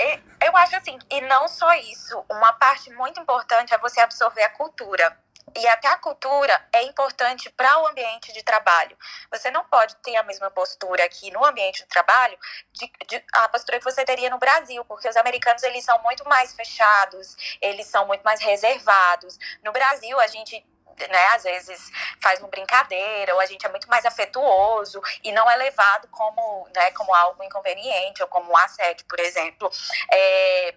[0.44, 4.50] Eu acho assim, e não só isso, uma parte muito importante é você absorver a
[4.50, 5.16] cultura.
[5.56, 8.96] E até a cultura é importante para o ambiente de trabalho.
[9.30, 12.38] Você não pode ter a mesma postura aqui no ambiente de trabalho
[12.72, 16.28] de, de, a postura que você teria no Brasil, porque os americanos eles são muito
[16.28, 19.38] mais fechados, eles são muito mais reservados.
[19.62, 20.64] No Brasil a gente
[21.08, 25.48] né, às vezes faz uma brincadeira, ou a gente é muito mais afetuoso e não
[25.50, 29.70] é levado como, né, como algo inconveniente ou como um assédio, por exemplo.
[30.12, 30.74] É,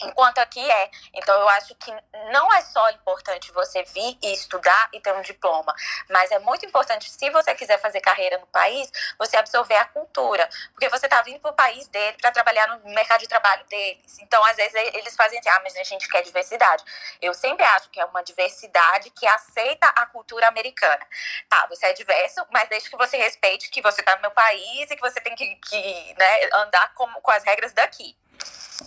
[0.00, 0.90] Enquanto aqui é.
[1.14, 1.94] Então, eu acho que
[2.32, 5.74] não é só importante você vir e estudar e ter um diploma,
[6.08, 10.48] mas é muito importante, se você quiser fazer carreira no país, você absorver a cultura.
[10.72, 14.18] Porque você está vindo para o país dele para trabalhar no mercado de trabalho deles.
[14.20, 16.82] Então, às vezes, eles fazem assim: ah, mas a gente quer diversidade.
[17.20, 21.06] Eu sempre acho que é uma diversidade que aceita a cultura americana.
[21.48, 24.90] Tá, você é diverso, mas desde que você respeite que você está no meu país
[24.90, 28.16] e que você tem que, que né, andar com, com as regras daqui.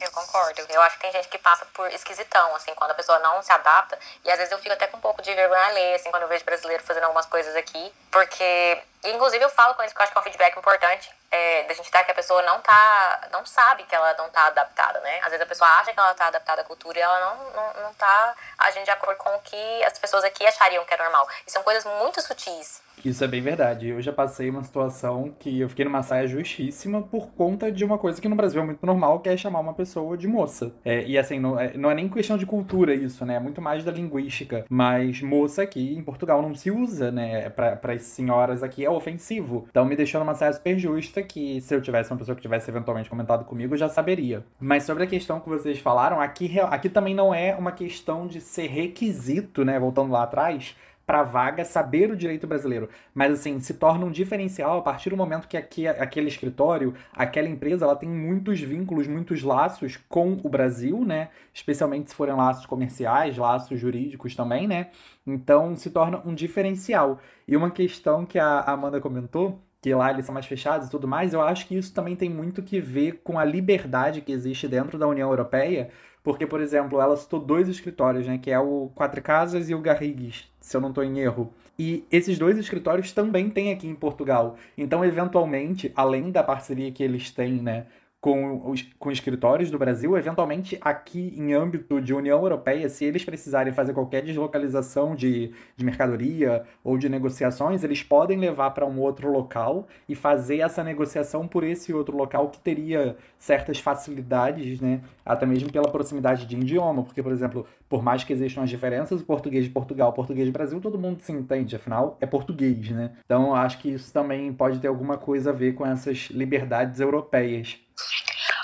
[0.02, 0.66] Eu concordo.
[0.70, 3.52] Eu acho que tem gente que passa por esquisitão, assim, quando a pessoa não se
[3.52, 3.98] adapta.
[4.24, 6.30] E às vezes eu fico até com um pouco de vergonha alheia, assim, quando eu
[6.30, 7.94] vejo brasileiro fazendo algumas coisas aqui.
[8.12, 11.64] Porque, inclusive, eu falo com eles que eu acho que é um feedback importante é,
[11.64, 15.00] da gente dar que a pessoa não tá, não sabe que ela não tá adaptada,
[15.02, 15.20] né?
[15.20, 17.84] Às vezes a pessoa acha que ela tá adaptada à cultura e ela não, não,
[17.84, 21.28] não tá agindo de acordo com o que as pessoas aqui achariam que é normal.
[21.46, 22.82] E são coisas muito sutis.
[23.04, 23.90] Isso é bem verdade.
[23.90, 27.98] Eu já passei uma situação que eu fiquei numa saia justíssima por conta de uma
[27.98, 30.72] coisa que no Brasil é muito normal, que é chamar uma pessoa de moça.
[30.84, 33.36] É, e assim, não é, não é nem questão de cultura isso, né?
[33.36, 34.66] É muito mais da linguística.
[34.70, 37.50] Mas moça aqui em Portugal não se usa, né?
[37.50, 39.68] Para as senhoras aqui é ofensivo.
[39.70, 42.70] Então me deixou numa saia super justa que se eu tivesse uma pessoa que tivesse
[42.70, 44.44] eventualmente comentado comigo, eu já saberia.
[44.60, 48.42] Mas sobre a questão que vocês falaram, aqui, aqui também não é uma questão de
[48.42, 49.80] ser requisito, né?
[49.80, 54.80] Voltando lá atrás para vaga saber o direito brasileiro, mas assim, se torna um diferencial
[54.80, 59.44] a partir do momento que aqui, aquele escritório, aquela empresa, ela tem muitos vínculos, muitos
[59.44, 61.30] laços com o Brasil, né?
[61.54, 64.90] Especialmente se forem laços comerciais, laços jurídicos também, né?
[65.26, 67.20] Então se torna um diferencial.
[67.48, 71.08] E uma questão que a Amanda comentou que lá eles são mais fechados e tudo
[71.08, 74.68] mais, eu acho que isso também tem muito que ver com a liberdade que existe
[74.68, 75.92] dentro da União Europeia,
[76.26, 79.80] porque, por exemplo, ela citou dois escritórios, né, que é o Quatro Casas e o
[79.80, 81.54] Garrigues, se eu não estou em erro.
[81.78, 84.58] E esses dois escritórios também tem aqui em Portugal.
[84.76, 87.86] Então, eventualmente, além da parceria que eles têm, né,
[88.26, 93.24] com os com escritórios do Brasil, eventualmente aqui em âmbito de União Europeia, se eles
[93.24, 99.00] precisarem fazer qualquer deslocalização de, de mercadoria ou de negociações, eles podem levar para um
[99.00, 105.02] outro local e fazer essa negociação por esse outro local que teria certas facilidades, né?
[105.24, 109.22] Até mesmo pela proximidade de idioma, porque, por exemplo, por mais que existam as diferenças,
[109.22, 112.90] o português de Portugal, o português de Brasil, todo mundo se entende, afinal é português,
[112.90, 113.12] né?
[113.24, 117.85] Então acho que isso também pode ter alguma coisa a ver com essas liberdades europeias.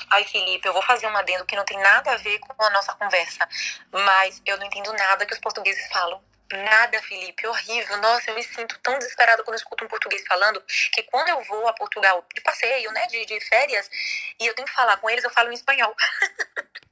[0.09, 2.69] Ai, Felipe, eu vou fazer um adendo que não tem nada a ver com a
[2.69, 3.47] nossa conversa,
[3.91, 6.21] mas eu não entendo nada que os portugueses falam.
[6.51, 7.97] Nada, Felipe, horrível.
[7.97, 10.61] Nossa, eu me sinto tão desesperada quando eu escuto um português falando
[10.93, 13.89] que quando eu vou a Portugal de passeio, né, de, de férias,
[14.37, 15.95] e eu tenho que falar com eles, eu falo em espanhol.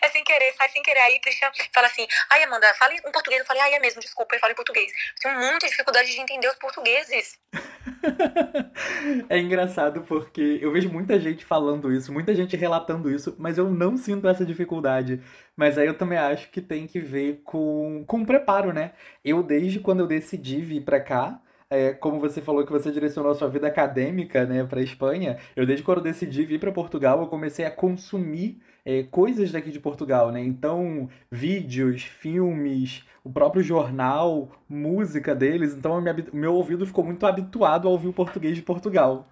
[0.00, 1.00] é sem querer, sai sem querer.
[1.00, 3.40] Aí Cristian fala assim, ai Amanda, fala em português.
[3.40, 4.90] Eu falei, ai é mesmo, desculpa, eu falo em português.
[5.20, 7.38] Tenho muita dificuldade de entender os portugueses.
[9.28, 13.70] é engraçado porque eu vejo muita gente falando isso, muita gente relatando isso, mas eu
[13.70, 15.22] não sinto essa dificuldade.
[15.56, 18.92] Mas aí eu também acho que tem que ver com, com preparo, né?
[19.24, 21.40] Eu, desde quando eu decidi vir para cá,
[21.72, 25.64] é, como você falou que você direcionou a sua vida acadêmica, né, para Espanha, eu
[25.64, 29.78] desde quando eu decidi vir para Portugal, eu comecei a consumir é, coisas daqui de
[29.78, 30.40] Portugal, né?
[30.40, 35.72] Então, vídeos, filmes, o próprio jornal, música deles.
[35.74, 39.26] Então, o meu ouvido ficou muito habituado a ouvir o português de Portugal.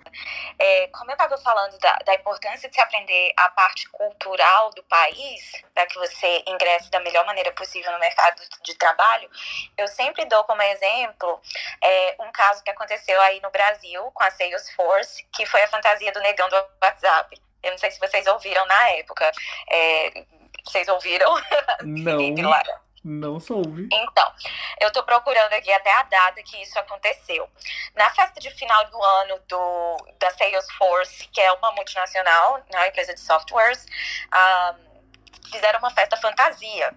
[0.58, 4.82] É, como eu estava falando da, da, importância de se aprender a parte cultural do
[4.84, 9.28] país, para que você ingresse da melhor maneira possível no mercado de trabalho,
[9.76, 11.40] eu sempre dou como exemplo
[11.82, 16.12] é, um caso que aconteceu aí no Brasil com a Salesforce, que foi a fantasia
[16.12, 17.49] do negão do WhatsApp.
[17.62, 19.30] Eu não sei se vocês ouviram na época.
[19.70, 20.24] É,
[20.64, 21.34] vocês ouviram?
[21.82, 22.18] Não.
[23.02, 23.88] Não soube.
[23.90, 24.32] Então,
[24.78, 27.48] eu tô procurando aqui até a data que isso aconteceu.
[27.94, 32.88] Na festa de final do ano do, da Salesforce, que é uma multinacional, né, uma
[32.88, 33.86] empresa de softwares,
[34.34, 36.94] um, fizeram uma festa fantasia.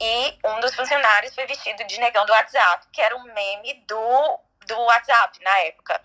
[0.00, 4.40] E um dos funcionários foi vestido de negão do WhatsApp, que era um meme do,
[4.66, 6.00] do WhatsApp na época.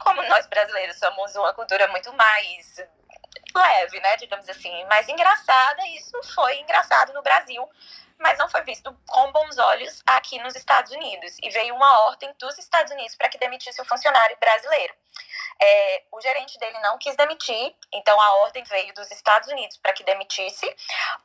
[0.00, 2.80] Como nós brasileiros somos uma cultura muito mais
[3.56, 7.68] leve, né, digamos assim, mais engraçada, isso foi engraçado no Brasil,
[8.18, 11.36] mas não foi visto com bons olhos aqui nos Estados Unidos.
[11.42, 14.94] E veio uma ordem dos Estados Unidos para que demitisse o funcionário brasileiro.
[15.60, 19.92] É, o gerente dele não quis demitir, então a ordem veio dos Estados Unidos para
[19.92, 20.66] que demitisse.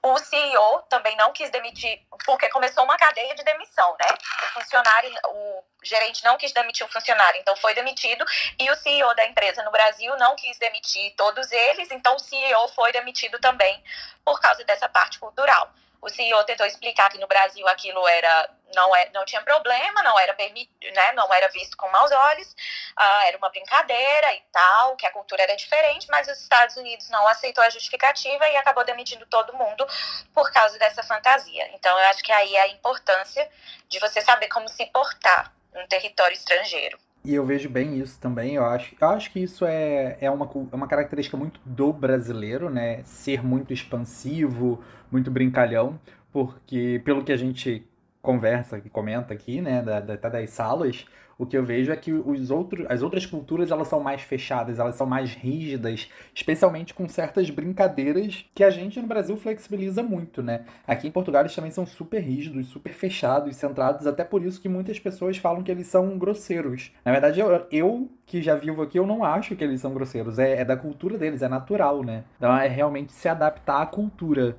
[0.02, 4.08] O CEO também não quis demitir, porque começou uma cadeia de demissão, né?
[4.44, 8.26] O funcionário, o gerente não quis demitir o funcionário, então foi demitido.
[8.58, 12.68] E o CEO da empresa no Brasil não quis demitir todos eles, então o CEO
[12.70, 13.84] foi demitido também
[14.24, 15.70] por causa dessa parte cultural.
[16.02, 20.18] O CEO tentou explicar que no Brasil aquilo era não, é, não tinha problema, não
[20.18, 22.52] era permitido, né, não era visto com maus olhos,
[22.98, 27.10] uh, era uma brincadeira e tal, que a cultura era diferente, mas os Estados Unidos
[27.10, 29.86] não aceitou a justificativa e acabou demitindo todo mundo
[30.34, 31.70] por causa dessa fantasia.
[31.76, 33.48] Então eu acho que aí é a importância
[33.88, 36.98] de você saber como se portar num território estrangeiro.
[37.24, 38.96] E eu vejo bem isso também, eu acho.
[39.00, 43.04] Eu acho que isso é, é, uma, é uma característica muito do brasileiro, né?
[43.06, 46.00] Ser muito expansivo, muito brincalhão,
[46.32, 47.86] porque pelo que a gente
[48.22, 51.06] conversa e comenta aqui, né, da, da, das salas,
[51.42, 54.78] o que eu vejo é que os outros, as outras culturas elas são mais fechadas,
[54.78, 60.44] elas são mais rígidas, especialmente com certas brincadeiras que a gente no Brasil flexibiliza muito,
[60.44, 60.66] né?
[60.86, 64.70] Aqui em Portugal eles também são super rígidos, super fechados, centrados, até por isso que
[64.70, 66.92] muitas pessoas falam que eles são grosseiros.
[67.04, 70.38] Na verdade, eu, eu que já vivo aqui, eu não acho que eles são grosseiros.
[70.38, 72.24] É, é da cultura deles, é natural, né?
[72.38, 74.56] Então é realmente se adaptar à cultura.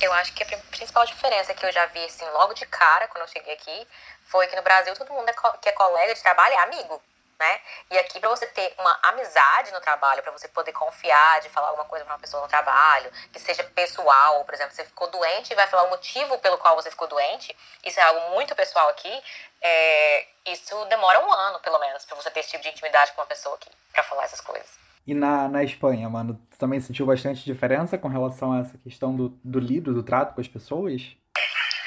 [0.00, 3.22] Eu acho que a principal diferença que eu já vi, assim, logo de cara, quando
[3.22, 3.86] eu cheguei aqui,
[4.32, 7.00] foi que no Brasil todo mundo é que é colega de trabalho é amigo.
[7.38, 7.60] Né?
[7.90, 11.68] E aqui para você ter uma amizade no trabalho, para você poder confiar de falar
[11.68, 15.52] alguma coisa para uma pessoa no trabalho, que seja pessoal, por exemplo, você ficou doente
[15.52, 18.88] e vai falar o motivo pelo qual você ficou doente, isso é algo muito pessoal
[18.90, 19.22] aqui.
[19.60, 23.20] É, isso demora um ano, pelo menos, para você ter esse tipo de intimidade com
[23.20, 24.78] uma pessoa aqui, para falar essas coisas.
[25.04, 29.16] E na, na Espanha, mano, tu também sentiu bastante diferença com relação a essa questão
[29.16, 31.16] do, do lido, do trato com as pessoas?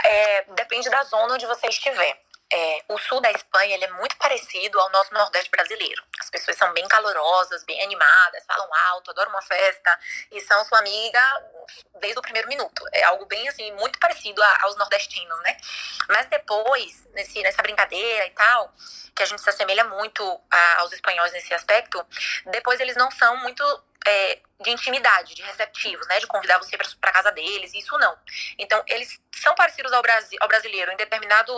[0.04, 2.25] É, depende da zona onde você estiver.
[2.58, 6.02] É, o sul da Espanha ele é muito parecido ao nosso Nordeste brasileiro.
[6.22, 10.00] As pessoas são bem calorosas, bem animadas, falam alto, adoram uma festa
[10.32, 11.20] e são sua amiga
[12.00, 12.82] desde o primeiro minuto.
[12.94, 15.58] É algo bem assim, muito parecido aos nordestinos, né?
[16.08, 18.74] Mas depois, nesse, nessa brincadeira e tal,
[19.14, 22.08] que a gente se assemelha muito a, aos espanhóis nesse aspecto,
[22.46, 23.64] depois eles não são muito
[24.06, 26.20] é, de intimidade, de receptivos, né?
[26.20, 28.18] De convidar você para casa deles, isso não.
[28.58, 31.54] Então, eles são parecidos ao, Brasi ao brasileiro em determinado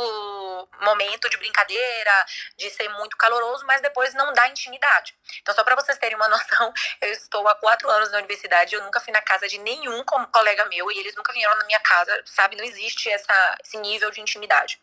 [0.81, 2.25] momento de brincadeira,
[2.57, 5.15] de ser muito caloroso, mas depois não dá intimidade.
[5.41, 8.83] Então, só para vocês terem uma noção, eu estou há quatro anos na universidade, eu
[8.83, 12.23] nunca fui na casa de nenhum colega meu e eles nunca vieram na minha casa,
[12.25, 12.55] sabe?
[12.55, 14.81] Não existe essa, esse nível de intimidade.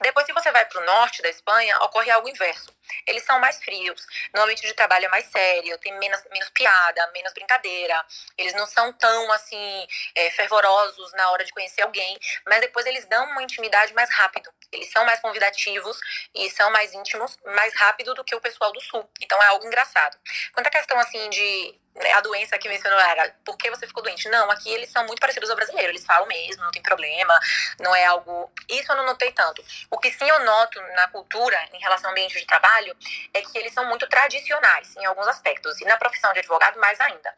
[0.00, 2.74] Depois, se você vai para o norte da Espanha, ocorre algo inverso.
[3.06, 7.10] Eles são mais frios, no ambiente de trabalho é mais sério, tem menos, menos piada,
[7.12, 8.04] menos brincadeira.
[8.36, 13.06] Eles não são tão, assim, é, fervorosos na hora de conhecer alguém, mas depois eles
[13.06, 14.50] dão uma intimidade mais rápido.
[14.72, 15.98] Eles são mais convidativos
[16.34, 19.08] e são mais íntimos mais rápido do que o pessoal do sul.
[19.20, 20.16] Então é algo engraçado.
[20.52, 21.80] Quanto à questão, assim, de
[22.14, 24.28] a doença que mencionou era por que você ficou doente?
[24.28, 27.38] Não, aqui eles são muito parecidos ao brasileiro, eles falam mesmo, não tem problema,
[27.78, 28.50] não é algo.
[28.68, 29.62] Isso eu não notei tanto.
[29.90, 32.96] O que sim eu noto na cultura, em relação ao ambiente de trabalho,
[33.34, 36.98] é que eles são muito tradicionais em alguns aspectos, e na profissão de advogado mais
[37.00, 37.34] ainda.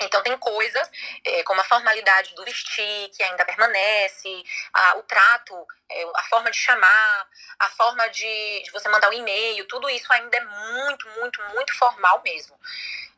[0.00, 0.90] Então, tem coisas
[1.24, 6.50] é, como a formalidade do vestir, que ainda permanece, a, o trato, é, a forma
[6.50, 7.28] de chamar,
[7.58, 11.74] a forma de, de você mandar um e-mail, tudo isso ainda é muito, muito, muito
[11.78, 12.58] formal mesmo.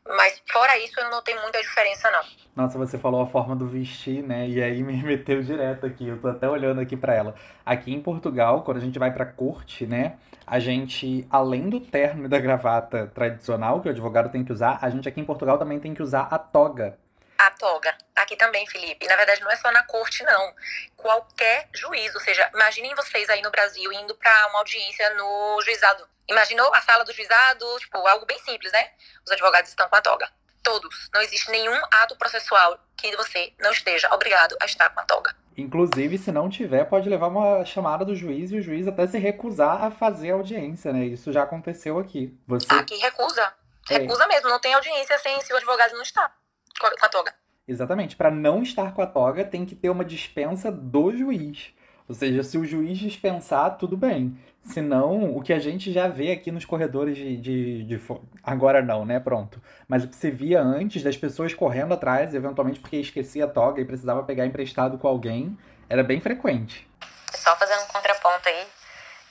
[0.09, 2.23] Mas fora isso, eu não notei muita diferença, não.
[2.55, 4.47] Nossa, você falou a forma do vestir, né?
[4.47, 6.07] E aí me meteu direto aqui.
[6.07, 7.35] Eu tô até olhando aqui para ela.
[7.63, 10.17] Aqui em Portugal, quando a gente vai pra corte, né?
[10.47, 14.79] A gente, além do terno e da gravata tradicional que o advogado tem que usar,
[14.81, 16.97] a gente aqui em Portugal também tem que usar a toga.
[17.37, 17.95] A toga.
[18.15, 19.07] Aqui também, Felipe.
[19.07, 20.53] Na verdade, não é só na corte, não.
[20.97, 22.13] Qualquer juiz.
[22.15, 26.81] Ou seja, imaginem vocês aí no Brasil indo para uma audiência no juizado Imaginou a
[26.81, 28.91] sala do juizado, tipo, algo bem simples, né?
[29.25, 30.29] Os advogados estão com a toga.
[30.61, 31.09] Todos.
[31.11, 35.35] Não existe nenhum ato processual que você não esteja obrigado a estar com a toga.
[35.57, 39.17] Inclusive, se não tiver, pode levar uma chamada do juiz e o juiz até se
[39.17, 41.05] recusar a fazer a audiência, né?
[41.05, 42.37] Isso já aconteceu aqui.
[42.45, 42.71] Você...
[42.73, 43.53] Aqui recusa.
[43.89, 43.97] É.
[43.97, 44.27] Recusa é.
[44.27, 44.49] mesmo.
[44.49, 46.31] Não tem audiência sem se o advogado não está
[46.79, 47.33] com a toga.
[47.67, 48.15] Exatamente.
[48.15, 51.73] Para não estar com a toga, tem que ter uma dispensa do juiz.
[52.07, 54.37] Ou seja, se o juiz dispensar, tudo bem.
[54.71, 58.01] Senão, o que a gente já vê aqui nos corredores de, de, de,
[58.43, 59.19] Agora não, né?
[59.19, 59.59] Pronto.
[59.87, 63.81] Mas o que você via antes das pessoas correndo atrás, eventualmente porque esquecia a toga
[63.81, 65.57] e precisava pegar emprestado com alguém,
[65.89, 66.87] era bem frequente.
[67.33, 68.67] Só fazendo um contraponto aí,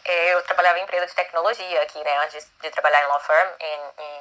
[0.05, 2.19] é, eu trabalhava em empresa de tecnologia aqui, né?
[2.25, 4.21] Antes de trabalhar em law firm, em, em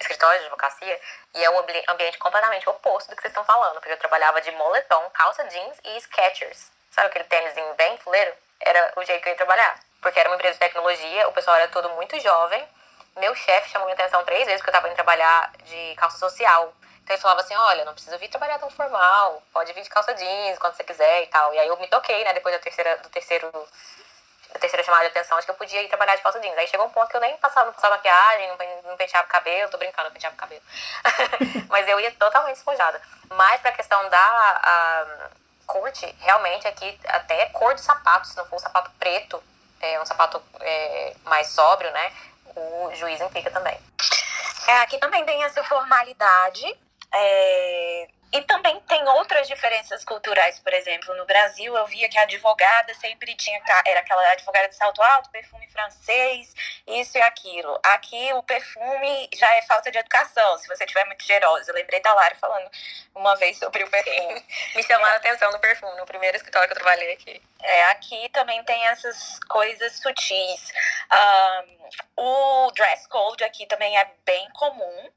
[0.00, 1.00] escritório de advocacia,
[1.36, 4.50] e é um ambiente completamente oposto do que vocês estão falando, porque eu trabalhava de
[4.50, 6.72] moletom, calça jeans e Skechers.
[6.90, 8.32] Sabe aquele tênis bem fuleiro?
[8.60, 9.91] Era o jeito que eu ia trabalhar.
[10.02, 12.62] Porque era uma empresa de tecnologia, o pessoal era todo muito jovem.
[13.16, 16.74] Meu chefe chamou minha atenção três vezes porque eu tava indo trabalhar de calça social.
[17.02, 20.12] Então ele falava assim, olha, não precisa vir trabalhar tão formal, pode vir de calça
[20.14, 21.54] jeans quando você quiser e tal.
[21.54, 23.50] E aí eu me toquei, né, depois da terceira, do terceiro
[24.52, 26.58] da terceira chamada de atenção, acho que eu podia ir trabalhar de calça jeans.
[26.58, 29.30] Aí chegou um ponto que eu nem passava, não passava maquiagem, não, não penteava o
[29.30, 30.62] cabelo, tô brincando, não penteava o cabelo.
[31.70, 33.00] Mas eu ia totalmente despojada.
[33.30, 34.18] Mas pra questão da...
[34.18, 39.42] A, corte, realmente aqui até cor de sapato, se não for um sapato preto,
[39.82, 42.12] é, um sapato é, mais sóbrio, né?
[42.56, 43.78] O juiz implica também.
[44.68, 46.64] É, aqui também tem essa formalidade.
[47.12, 52.22] É, e também tem outras diferenças culturais, por exemplo, no Brasil eu via que a
[52.22, 56.54] advogada sempre tinha, era aquela advogada de salto alto, perfume francês,
[56.86, 57.78] isso e aquilo.
[57.82, 61.70] Aqui o perfume já é falta de educação, se você tiver muito cheirosa.
[61.70, 62.70] Eu lembrei da Lara falando
[63.14, 64.44] uma vez sobre o perfume.
[64.74, 67.42] Me chamaram a atenção no perfume, no primeiro escritório que eu trabalhei aqui.
[67.62, 70.72] É, aqui também tem essas coisas sutis.
[71.12, 71.82] Um,
[72.16, 75.10] o dress code aqui também é bem comum.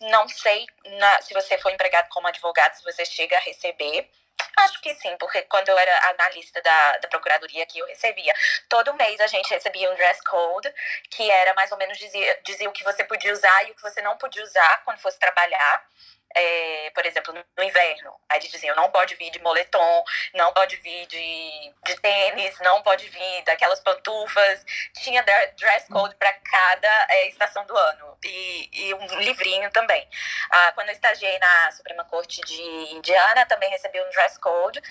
[0.00, 0.66] Não sei
[0.98, 4.10] na, se você for empregado como advogado, se você chega a receber.
[4.58, 8.34] Acho que sim, porque quando eu era analista da, da procuradoria aqui, eu recebia.
[8.68, 10.72] Todo mês a gente recebia um dress code,
[11.10, 13.82] que era mais ou menos dizia, dizia o que você podia usar e o que
[13.82, 15.86] você não podia usar quando fosse trabalhar
[16.36, 18.12] é, por exemplo, no inverno.
[18.28, 22.82] Aí eles diziam, não pode vir de moletom, não pode vir de, de tênis, não
[22.82, 24.64] pode vir daquelas pantufas.
[25.02, 25.24] Tinha
[25.56, 28.18] dress code para cada é, estação do ano.
[28.22, 30.06] E, e, um livrinho também.
[30.50, 32.62] Ah, quando eu estagiei na Suprema Corte de
[32.94, 34.82] Indiana, também recebi um dress code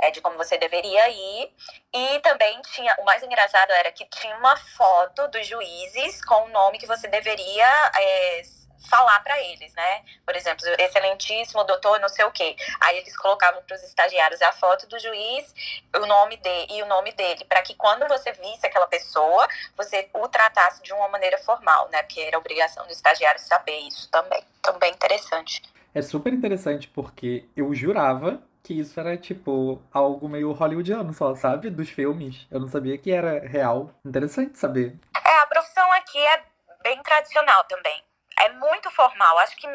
[0.00, 1.52] é, de como você deveria ir.
[1.92, 6.48] E também tinha, o mais engraçado era que tinha uma foto dos juízes com o
[6.48, 8.42] nome que você deveria é,
[8.88, 10.02] falar para eles, né?
[10.24, 12.56] Por exemplo, excelentíssimo doutor, não sei o quê.
[12.80, 15.54] Aí eles colocavam para os estagiários a foto do juiz,
[15.94, 19.46] o nome dele e o nome dele, para que quando você visse aquela pessoa,
[19.76, 22.02] você o tratasse de uma maneira formal, né?
[22.02, 24.42] Porque era obrigação do estagiário saber isso também.
[24.60, 25.62] Então, bem interessante.
[25.94, 31.70] É super interessante porque eu jurava que isso era tipo algo meio hollywoodiano só, sabe?
[31.70, 32.46] Dos filmes.
[32.50, 33.90] Eu não sabia que era real.
[34.04, 34.98] Interessante saber.
[35.24, 36.42] É, a profissão aqui é
[36.82, 38.05] bem tradicional também
[38.38, 39.38] é muito formal.
[39.38, 39.66] Acho que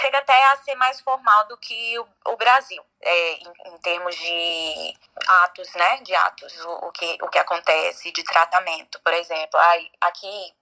[0.00, 4.16] chega até a ser mais formal do que o, o Brasil, é, em, em, termos
[4.16, 4.96] de
[5.42, 5.98] atos, né?
[6.02, 9.58] De atos, o, o, que, o que acontece, de tratamento, por exemplo.
[9.60, 10.54] Aí, aqui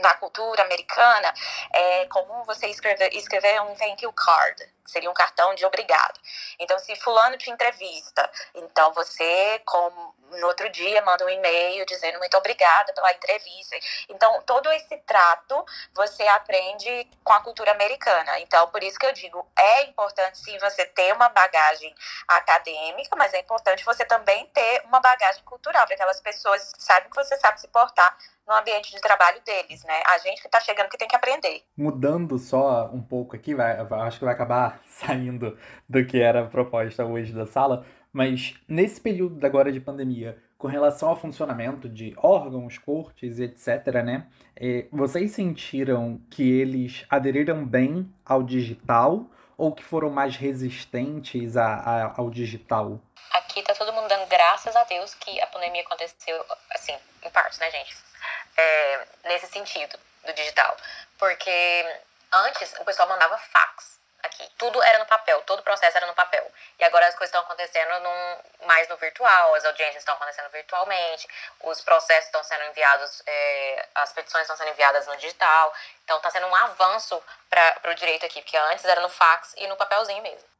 [0.00, 1.32] na cultura americana,
[1.72, 6.18] é comum você escrever, escrever um thank you card, seria um cartão de obrigado.
[6.58, 12.18] Então, se fulano te entrevista, então você, como no outro dia, manda um e-mail dizendo
[12.18, 13.76] muito obrigada pela entrevista.
[14.08, 18.38] Então, todo esse trato você aprende com a cultura americana.
[18.40, 21.94] Então, por isso que eu digo, é importante sim você ter uma bagagem
[22.28, 27.16] acadêmica, mas é importante você também ter uma bagagem cultural, para aquelas pessoas sabem que
[27.16, 28.16] você sabe se portar
[28.52, 30.02] no ambiente de trabalho deles, né?
[30.06, 31.62] A gente que está chegando que tem que aprender.
[31.74, 36.46] Mudando só um pouco aqui, vai, acho que vai acabar saindo do que era a
[36.46, 42.14] proposta hoje da sala, mas nesse período agora de pandemia, com relação ao funcionamento de
[42.18, 44.26] órgãos, cortes e etc., né?
[44.54, 49.26] Eh, vocês sentiram que eles aderiram bem ao digital
[49.56, 53.00] ou que foram mais resistentes a, a, ao digital?
[53.32, 56.94] Aqui tá todo mundo dando graças a Deus que a pandemia aconteceu, assim,
[57.24, 58.11] em partes, né, gente?
[58.56, 60.76] É, nesse sentido do digital.
[61.18, 62.00] Porque
[62.32, 63.92] antes o pessoal mandava fax
[64.22, 64.48] aqui.
[64.56, 66.50] Tudo era no papel, todo o processo era no papel.
[66.78, 71.28] E agora as coisas estão acontecendo num, mais no virtual, as audiências estão acontecendo virtualmente,
[71.60, 75.74] os processos estão sendo enviados, é, as petições estão sendo enviadas no digital.
[76.04, 79.66] Então está sendo um avanço para o direito aqui, porque antes era no fax e
[79.66, 80.51] no papelzinho mesmo.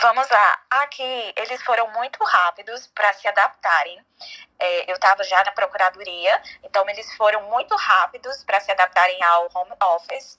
[0.00, 0.60] Vamos lá.
[0.70, 3.98] Aqui eles foram muito rápidos para se adaptarem.
[4.58, 9.48] É, eu estava já na procuradoria, então eles foram muito rápidos para se adaptarem ao
[9.54, 10.36] home office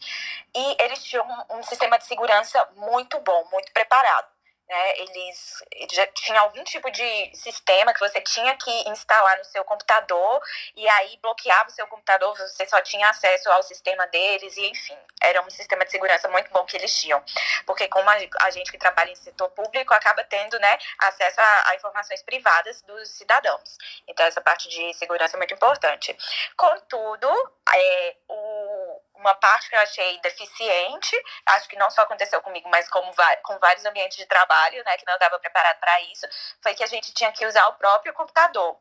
[0.53, 4.38] e eles tinham um, um sistema de segurança muito bom, muito preparado
[4.69, 9.65] né, eles já tinham algum tipo de sistema que você tinha que instalar no seu
[9.65, 10.39] computador
[10.75, 14.97] e aí bloqueava o seu computador, você só tinha acesso ao sistema deles e enfim,
[15.21, 17.23] era um sistema de segurança muito bom que eles tinham,
[17.65, 21.75] porque como a, gente que trabalha em setor público acaba tendo, né, acesso a, a
[21.75, 26.15] informações privadas dos cidadãos, então essa parte de segurança é muito importante.
[26.55, 27.27] Contudo,
[27.73, 31.15] é, o uma parte que eu achei deficiente,
[31.45, 33.11] acho que não só aconteceu comigo, mas como
[33.43, 36.25] com vários ambientes de trabalho, né, que não estava preparado para isso,
[36.61, 38.77] foi que a gente tinha que usar o próprio computador.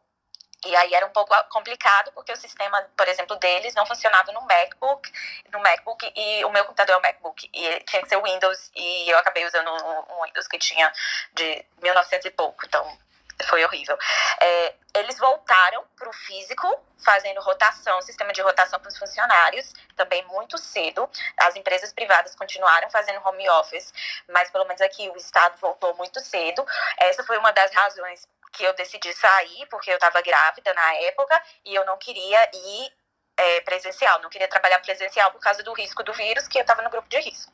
[0.65, 4.41] E aí era um pouco complicado, porque o sistema, por exemplo, deles não funcionava no
[4.43, 5.13] MacBook,
[5.53, 9.09] no MacBook e o meu computador é um MacBook, e tinha que ser Windows, e
[9.09, 10.93] eu acabei usando um, um Windows que tinha
[11.33, 12.99] de 1900 e pouco, então
[13.47, 13.97] foi horrível.
[14.41, 16.67] É, eles voltaram para o físico,
[16.97, 21.09] fazendo rotação, sistema de rotação para os funcionários, também muito cedo.
[21.39, 23.93] As empresas privadas continuaram fazendo home office,
[24.29, 26.67] mas pelo menos aqui o Estado voltou muito cedo.
[26.99, 31.41] Essa foi uma das razões que eu decidi sair, porque eu estava grávida na época
[31.65, 32.93] e eu não queria ir
[33.37, 36.83] é, presencial, não queria trabalhar presencial por causa do risco do vírus, que eu estava
[36.83, 37.53] no grupo de risco.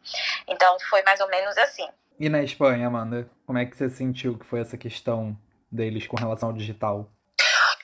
[0.49, 1.87] Então foi mais ou menos assim.
[2.19, 5.37] E na Espanha, Amanda, como é que você sentiu que foi essa questão
[5.75, 7.14] deles com relação ao digital?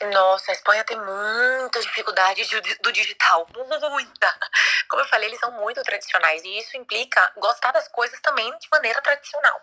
[0.08, 2.42] Nossa, a Espanha tem muita dificuldade
[2.80, 4.38] do digital, muita.
[4.88, 8.68] Como eu falei, eles são muito tradicionais e isso implica gostar das coisas também de
[8.72, 9.60] maneira tradicional.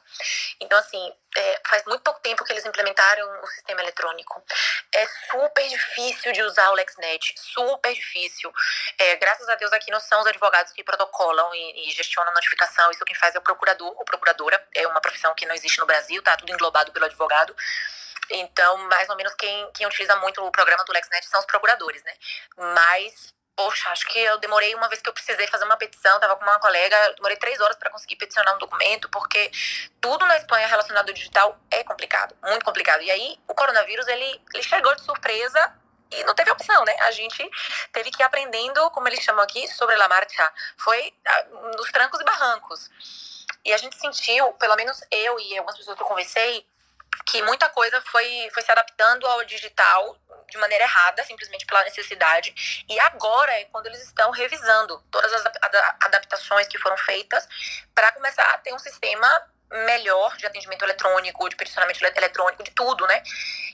[0.61, 4.43] Então, assim, é, faz muito pouco tempo que eles implementaram o sistema eletrônico.
[4.93, 8.53] É super difícil de usar o LexNet, super difícil.
[8.99, 12.35] É, graças a Deus aqui não são os advogados que protocolam e, e gestionam a
[12.35, 14.63] notificação, isso quem faz é o procurador ou procuradora.
[14.75, 17.55] É uma profissão que não existe no Brasil, tá tudo englobado pelo advogado.
[18.31, 22.03] Então, mais ou menos, quem, quem utiliza muito o programa do LexNet são os procuradores,
[22.03, 22.13] né?
[22.75, 26.35] Mas, poxa, acho que eu demorei uma vez que eu precisei fazer uma petição, tava
[26.35, 29.51] com uma colega, demorei três horas para conseguir peticionar um documento, porque
[30.01, 33.01] tudo na Espanha relacionado ao digital é complicado, muito complicado.
[33.01, 35.73] E aí, o coronavírus, ele, ele chegou de surpresa
[36.11, 36.95] e não teve opção, né?
[37.01, 37.49] A gente
[37.91, 40.51] teve que ir aprendendo, como eles chamam aqui, sobre la marcha.
[40.77, 42.89] Foi ah, nos trancos e barrancos.
[43.65, 46.65] E a gente sentiu, pelo menos eu e algumas pessoas que eu conversei,
[47.25, 50.17] que muita coisa foi, foi se adaptando ao digital
[50.49, 52.83] de maneira errada, simplesmente pela necessidade.
[52.87, 55.45] E agora é quando eles estão revisando todas as
[56.01, 57.47] adaptações que foram feitas
[57.93, 59.27] para começar a ter um sistema
[59.71, 63.21] melhor de atendimento eletrônico, de peticionamento eletrônico, de tudo, né?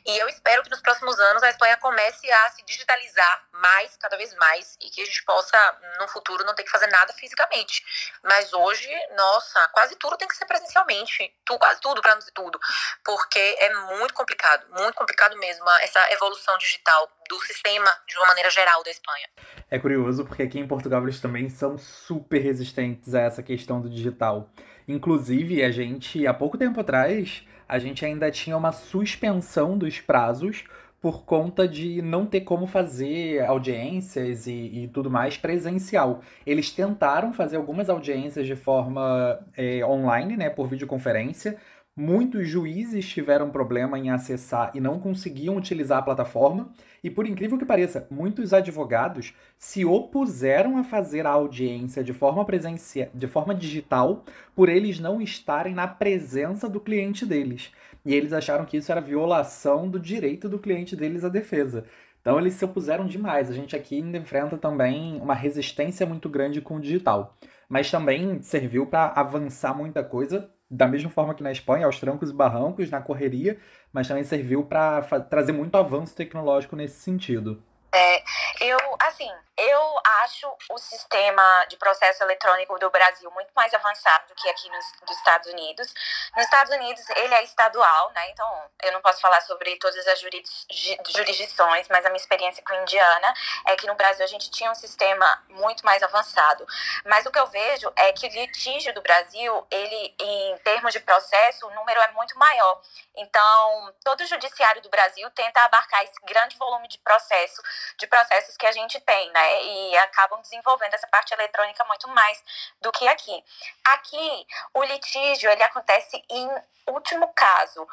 [0.06, 4.18] E eu espero que nos próximos anos a Espanha comece a se digitalizar mais, cada
[4.18, 5.58] vez mais, e que a gente possa,
[6.00, 7.84] no futuro, não ter que fazer nada fisicamente.
[8.24, 11.34] Mas hoje, nossa, quase tudo tem que ser presencialmente.
[11.46, 12.60] Tu, quase tudo, para não dizer tudo.
[13.06, 18.50] Porque é muito complicado, muito complicado mesmo essa evolução digital do sistema, de uma maneira
[18.50, 19.30] geral, da Espanha.
[19.72, 23.90] É curioso, porque aqui em Portugal eles também são super resistentes a essa questão do
[23.90, 24.50] digital.
[24.88, 30.64] Inclusive, a gente, há pouco tempo atrás, a gente ainda tinha uma suspensão dos prazos
[31.02, 36.22] por conta de não ter como fazer audiências e, e tudo mais presencial.
[36.46, 41.60] Eles tentaram fazer algumas audiências de forma é, online, né, por videoconferência,
[41.96, 46.72] Muitos juízes tiveram problema em acessar e não conseguiam utilizar a plataforma,
[47.04, 52.46] e por incrível que pareça, muitos advogados se opuseram a fazer a audiência de forma
[52.46, 54.24] presencial, de forma digital,
[54.56, 57.72] por eles não estarem na presença do cliente deles.
[58.06, 61.86] E eles acharam que isso era violação do direito do cliente deles à defesa.
[62.22, 63.50] Então eles se opuseram demais.
[63.50, 67.36] A gente aqui ainda enfrenta também uma resistência muito grande com o digital.
[67.68, 72.30] Mas também serviu para avançar muita coisa da mesma forma que na Espanha, aos trancos
[72.30, 73.58] e barrancos, na correria,
[73.92, 77.62] mas também serviu para trazer muito avanço tecnológico nesse sentido.
[77.94, 78.24] É,
[78.60, 84.36] eu, assim, eu acho o sistema de processo eletrônico do Brasil muito mais avançado do
[84.36, 85.94] que aqui nos, nos Estados Unidos.
[86.36, 88.30] Nos Estados Unidos, ele é estadual, né?
[88.32, 93.34] Então, eu não posso falar sobre todas as jurisdições, mas a minha experiência com indiana
[93.68, 96.66] é que no Brasil a gente tinha um sistema muito mais avançado.
[97.06, 101.00] Mas o que eu vejo é que o litígio do Brasil, ele, em termos de
[101.00, 102.82] processo, o número é muito maior.
[103.16, 107.62] Então, todo o judiciário do Brasil tenta abarcar esse grande volume de processo,
[107.98, 109.64] de processos que a gente tem, né?
[109.64, 112.44] E acabam desenvolvendo essa parte eletrônica muito mais
[112.82, 113.44] do que aqui.
[113.86, 116.50] Aqui, o litígio, ele acontece em
[116.88, 117.88] último caso.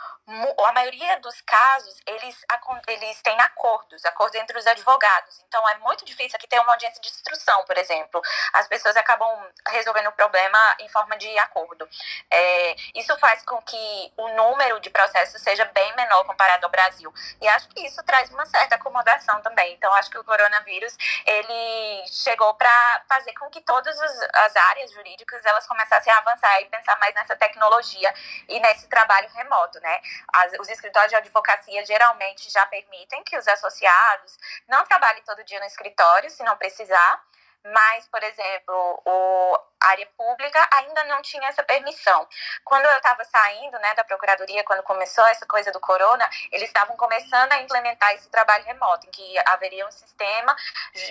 [0.66, 2.44] A maioria dos casos, eles,
[2.86, 5.40] eles têm acordos, acordos entre os advogados.
[5.46, 8.20] Então, é muito difícil aqui ter uma audiência de instrução, por exemplo.
[8.52, 9.28] As pessoas acabam
[9.68, 11.88] resolvendo o problema em forma de acordo.
[12.30, 17.12] É, isso faz com que o número de processos seja bem menor comparado ao Brasil.
[17.40, 19.74] E acho que isso traz uma certa acomodação também.
[19.74, 25.44] Então, acho que o coronavírus, ele chegou para fazer com que todas as áreas jurídicas
[25.44, 28.12] elas começassem a avançar e pensar mais nessa tecnologia
[28.48, 30.00] e nesse trabalho remoto, né?
[30.32, 35.60] As, os escritórios de advocacia geralmente já permitem que os associados não trabalhem todo dia
[35.60, 37.22] no escritório, se não precisar,
[37.64, 42.28] mas, por exemplo, o, área pública ainda não tinha essa permissão.
[42.64, 46.96] Quando eu estava saindo né, da procuradoria, quando começou essa coisa do corona, eles estavam
[46.96, 50.54] começando a implementar esse trabalho remoto, em que haveria um sistema,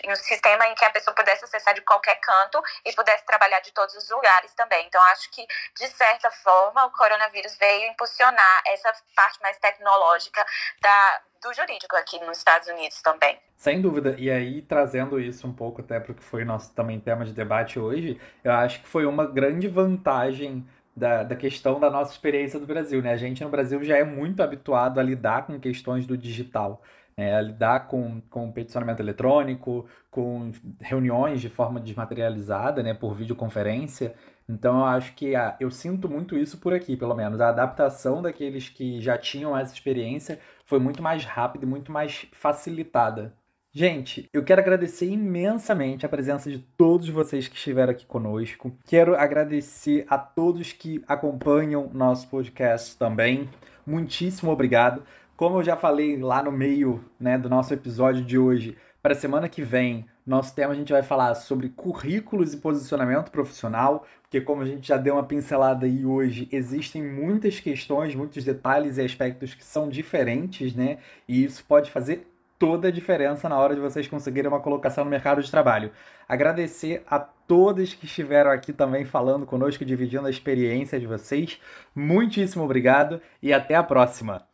[0.07, 3.71] um sistema em que a pessoa pudesse acessar de qualquer canto e pudesse trabalhar de
[3.71, 4.85] todos os lugares também.
[4.85, 5.45] Então, acho que,
[5.75, 10.45] de certa forma, o coronavírus veio impulsionar essa parte mais tecnológica
[10.79, 13.37] da, do jurídico aqui nos Estados Unidos também.
[13.55, 14.15] Sem dúvida.
[14.17, 17.33] E aí, trazendo isso um pouco até para o que foi nosso também tema de
[17.33, 20.65] debate hoje, eu acho que foi uma grande vantagem
[20.95, 23.11] da, da questão da nossa experiência do Brasil, né?
[23.11, 26.81] A gente no Brasil já é muito habituado a lidar com questões do digital,
[27.17, 27.35] né?
[27.35, 32.93] A lidar com, com peticionamento eletrônico, com reuniões de forma desmaterializada, né?
[32.93, 34.13] Por videoconferência.
[34.47, 37.39] Então eu acho que a, eu sinto muito isso por aqui, pelo menos.
[37.39, 40.39] A adaptação daqueles que já tinham essa experiência
[40.69, 43.33] foi muito mais rápida e muito mais facilitada.
[43.71, 48.71] Gente, eu quero agradecer imensamente a presença de todos vocês que estiveram aqui conosco.
[48.85, 53.49] Quero agradecer a todos que acompanham nosso podcast também.
[53.83, 55.01] Muitíssimo obrigado.
[55.35, 59.17] Como eu já falei lá no meio né, do nosso episódio de hoje, para a
[59.17, 64.39] semana que vem, nosso tema a gente vai falar sobre currículos e posicionamento profissional, porque
[64.39, 69.01] como a gente já deu uma pincelada aí hoje, existem muitas questões, muitos detalhes e
[69.01, 70.99] aspectos que são diferentes, né?
[71.27, 72.27] E isso pode fazer
[72.59, 75.91] toda a diferença na hora de vocês conseguirem uma colocação no mercado de trabalho.
[76.27, 81.59] Agradecer a todos que estiveram aqui também falando conosco, dividindo a experiência de vocês.
[81.95, 84.45] Muitíssimo obrigado e até a próxima!